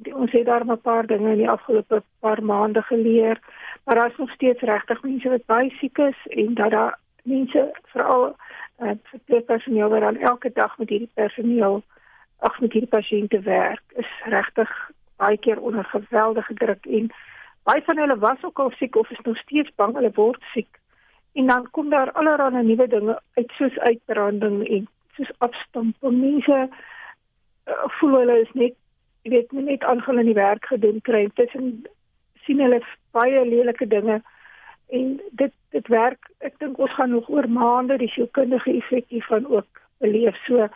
[0.05, 3.41] die, ons het daar 'n paar dinge in die afgelope paar maande geleer,
[3.85, 7.63] maar daar is nog steeds regtig mense wat baie siek is en dat daar mense
[7.85, 8.37] veral
[8.83, 11.83] uh, verpleegpersoneel wat dan elke dag met hierdie personeel
[12.39, 17.09] ag met hierdie pasiënte werk is regtig baie keer onder geweldige druk en
[17.63, 20.78] baie van hulle was ook al siek of is nog steeds bang hulle word siek
[21.39, 26.57] en dan kom daar allerlei nuwe dinge uit soos uitbranding en soos afstamping mense
[27.67, 28.75] uh, voel hulle is net
[29.23, 31.29] jy weet net aangaan in die werk gedoen kry.
[31.35, 31.85] Tussen
[32.47, 32.81] sien hulle
[33.15, 34.21] baie lelike dinge.
[34.99, 39.47] En dit dit werk ek dink ons gaan nog oor maande die sielkundige effek hiervan
[39.47, 40.39] ook beleef.
[40.47, 40.67] So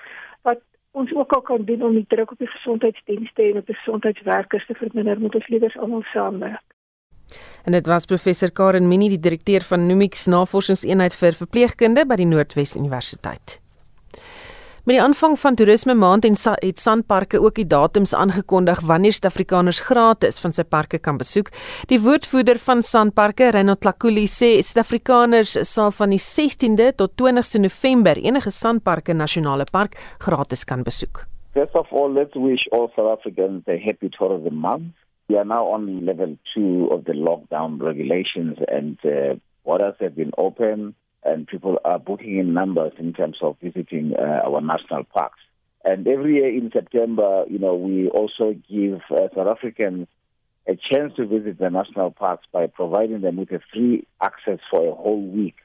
[0.46, 3.78] wat ons ook al kan doen om die druk op die gesondheidsdienste en op die
[3.80, 6.71] gesondheidswerkers te verminder moet ons liewer almal saamwerk
[7.64, 12.28] en dit was professor Karen Minnie die direkteur van Numix Navorsingseenheid vir verpleegkunde by die
[12.28, 13.58] Noordwes Universiteit
[14.82, 19.80] Met die aanvang van toerisme maand en het Sanparks ook die datums aangekondig wanneer Suid-Afrikaners
[19.86, 21.52] gratis van sy parke kan besoek.
[21.86, 28.18] Die woordvoerder van Sanparks, Reno Tlakuli, sê Suid-Afrikaners sal van die 16de tot 20ste November
[28.18, 31.28] enige Sanparks nasionale park gratis kan besoek.
[31.54, 34.96] First of all, let's wish all South Africans a happy tourism month.
[35.28, 40.32] We are now on level two of the lockdown regulations, and uh, borders have been
[40.36, 40.94] open,
[41.24, 45.40] and people are booking in numbers in terms of visiting uh, our national parks.
[45.84, 50.06] And every year in September, you know, we also give uh, South Africans
[50.66, 54.92] a chance to visit the national parks by providing them with a free access for
[54.92, 55.56] a whole week.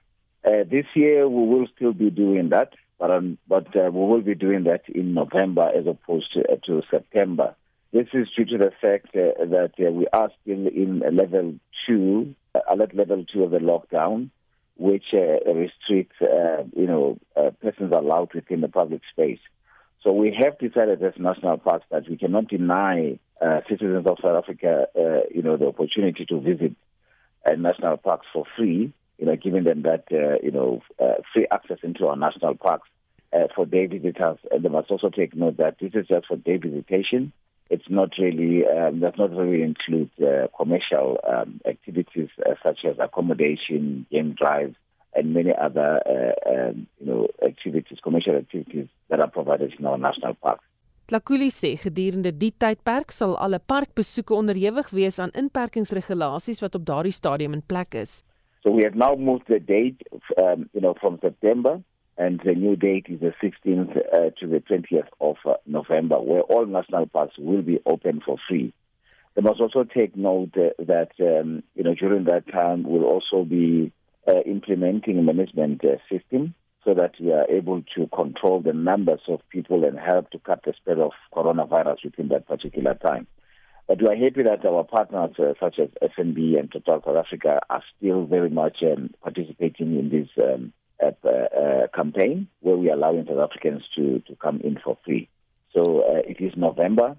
[0.45, 4.21] Uh, this year, we will still be doing that, but um, but uh, we will
[4.21, 7.55] be doing that in November as opposed to, uh, to September.
[7.93, 11.55] This is due to the fact uh, that uh, we are still in level
[11.87, 14.29] two, uh, alert level two of the lockdown,
[14.75, 17.17] which uh, restricts, uh, you know,
[17.61, 19.39] persons allowed within the public space.
[20.03, 23.19] So we have decided as national parks that we cannot deny
[23.67, 24.87] citizens of South Africa,
[25.33, 26.75] you know, the opportunity to visit
[27.57, 28.93] national parks for free.
[29.17, 30.05] You know, giving them that,
[30.43, 30.83] you know,
[31.33, 32.87] free access into our national parks
[33.33, 34.37] uh, for day visitors.
[34.51, 37.33] And they must also take note that this is just for day visitation.
[37.69, 42.95] It's not really um, does not really include uh, commercial um, activities uh, such as
[42.99, 44.75] accommodation, game drives,
[45.15, 49.97] and many other uh, um, you know activities, commercial activities that are provided in our
[49.97, 50.63] national parks.
[51.07, 57.15] Tlakuli sê gedurende die tydperk sal alle parkbesoeke onderhewig wees aan inperkingsregulasies wat op daardie
[57.15, 58.23] stadium in plek is.
[58.63, 60.03] So we have now moved the date,
[60.43, 61.79] um, you know, from September,
[62.17, 66.41] and the new date is the 16th uh, to the 20th of uh, November, where
[66.41, 68.73] all national parks will be open for free.
[69.35, 73.43] They must also take note uh, that, um, you know, during that time we'll also
[73.43, 73.91] be
[74.27, 79.21] uh, implementing a management uh, system so that we are able to control the numbers
[79.27, 83.27] of people and help to cut the spread of coronavirus within that particular time.
[83.87, 87.83] But we are happy that our partners such as FNB and Total South Africa are
[87.97, 93.25] still very much um, participating in this um, uh, uh, campaign where we are allowing
[93.25, 95.29] South Africans to, to come in for free.
[95.73, 97.15] So uh, it is November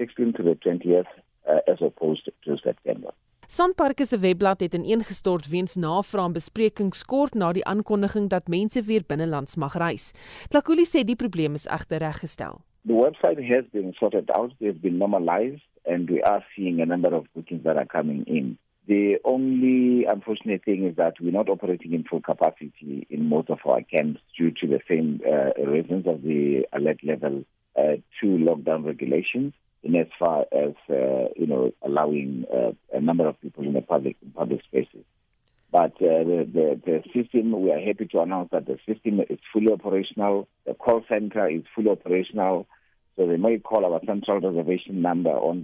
[0.00, 1.06] 16th to the 20th
[1.48, 3.12] uh, as opposed to September.
[3.50, 8.82] Sandparke se webblad het ineengestort weens navraag en besprekings kort na die aankondiging dat mense
[8.86, 10.12] weer binnelands mag reis.
[10.54, 12.60] Tlakuli sê die probleem is egter reggestel.
[12.86, 17.12] The website has been sorted out, has been normalized and we are seeing a number
[17.12, 18.56] of bookings that are coming in.
[18.86, 23.58] The only unfortunate thing is that we're not operating in full capacity in most of
[23.64, 27.44] our camps due to the same uh, reasons of the alert level
[27.78, 29.52] uh, two lockdown regulations.
[29.82, 33.80] In as far as uh, you know, allowing uh, a number of people in the
[33.80, 35.04] public in public spaces.
[35.72, 39.72] But uh, the, the system, we are happy to announce that the system is fully
[39.72, 40.48] operational.
[40.66, 42.66] The call center is fully operational.
[43.16, 45.62] So they may call our central reservation number on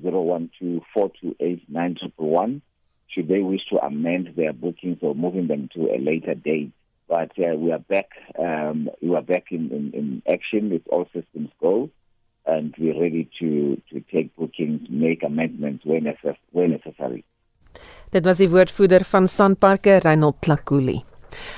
[0.97, 2.63] 012-428-9111
[3.17, 6.73] should they wish to amend their bookings or moving them to a later date.
[7.09, 8.11] But uh, we are back.
[8.39, 11.89] Um, we are back in, in, in action with all systems go,
[12.45, 17.25] and we're ready to to take bookings, make amendments where, necess where necessary.
[18.11, 21.01] Dit was die woordvoerder van Sanparke, Reinhold Tlakuli.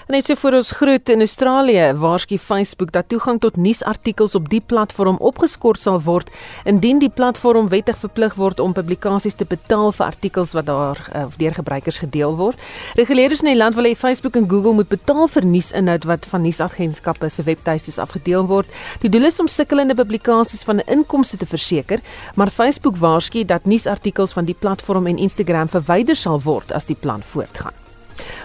[0.09, 4.61] Net so voor ons groet in Australië, waarsku Facebook dat toegang tot nuusartikels op die
[4.61, 6.31] platform opgeskort sal word
[6.65, 11.27] indien die platform wettig verplig word om publikasies te betaal vir artikels wat daar uh,
[11.37, 12.57] deur gebruikers gedeel word.
[12.97, 16.43] Reguleerders in die land wil hê Facebook en Google moet betaal vir nuusinhoud wat van
[16.47, 18.79] nuusagentskappe se webtuistes afgedeel word.
[19.05, 22.01] Die doel is om sukkelende publikasies van 'n inkomste te verseker,
[22.35, 26.97] maar Facebook waarsku dat nuusartikels van die platform en Instagram verwyder sal word as die
[26.97, 27.88] plan voortgaan.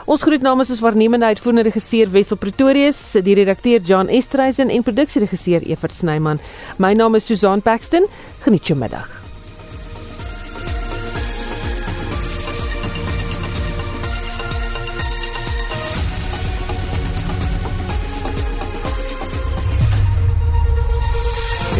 [0.06, 5.66] Ons groet namens ons waarnemende uitvoerende regisseur Wessel Pretorius, die redakteur John Estreisen en produksieregisseur
[5.68, 6.40] Evert Snyman.
[6.78, 8.08] My naam is Susan Paxton.
[8.44, 9.24] Geniet jou middag.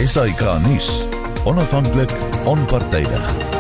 [0.08, 1.04] SAK nuus.
[1.46, 2.12] Onafhanklik,
[2.46, 3.53] onpartydig.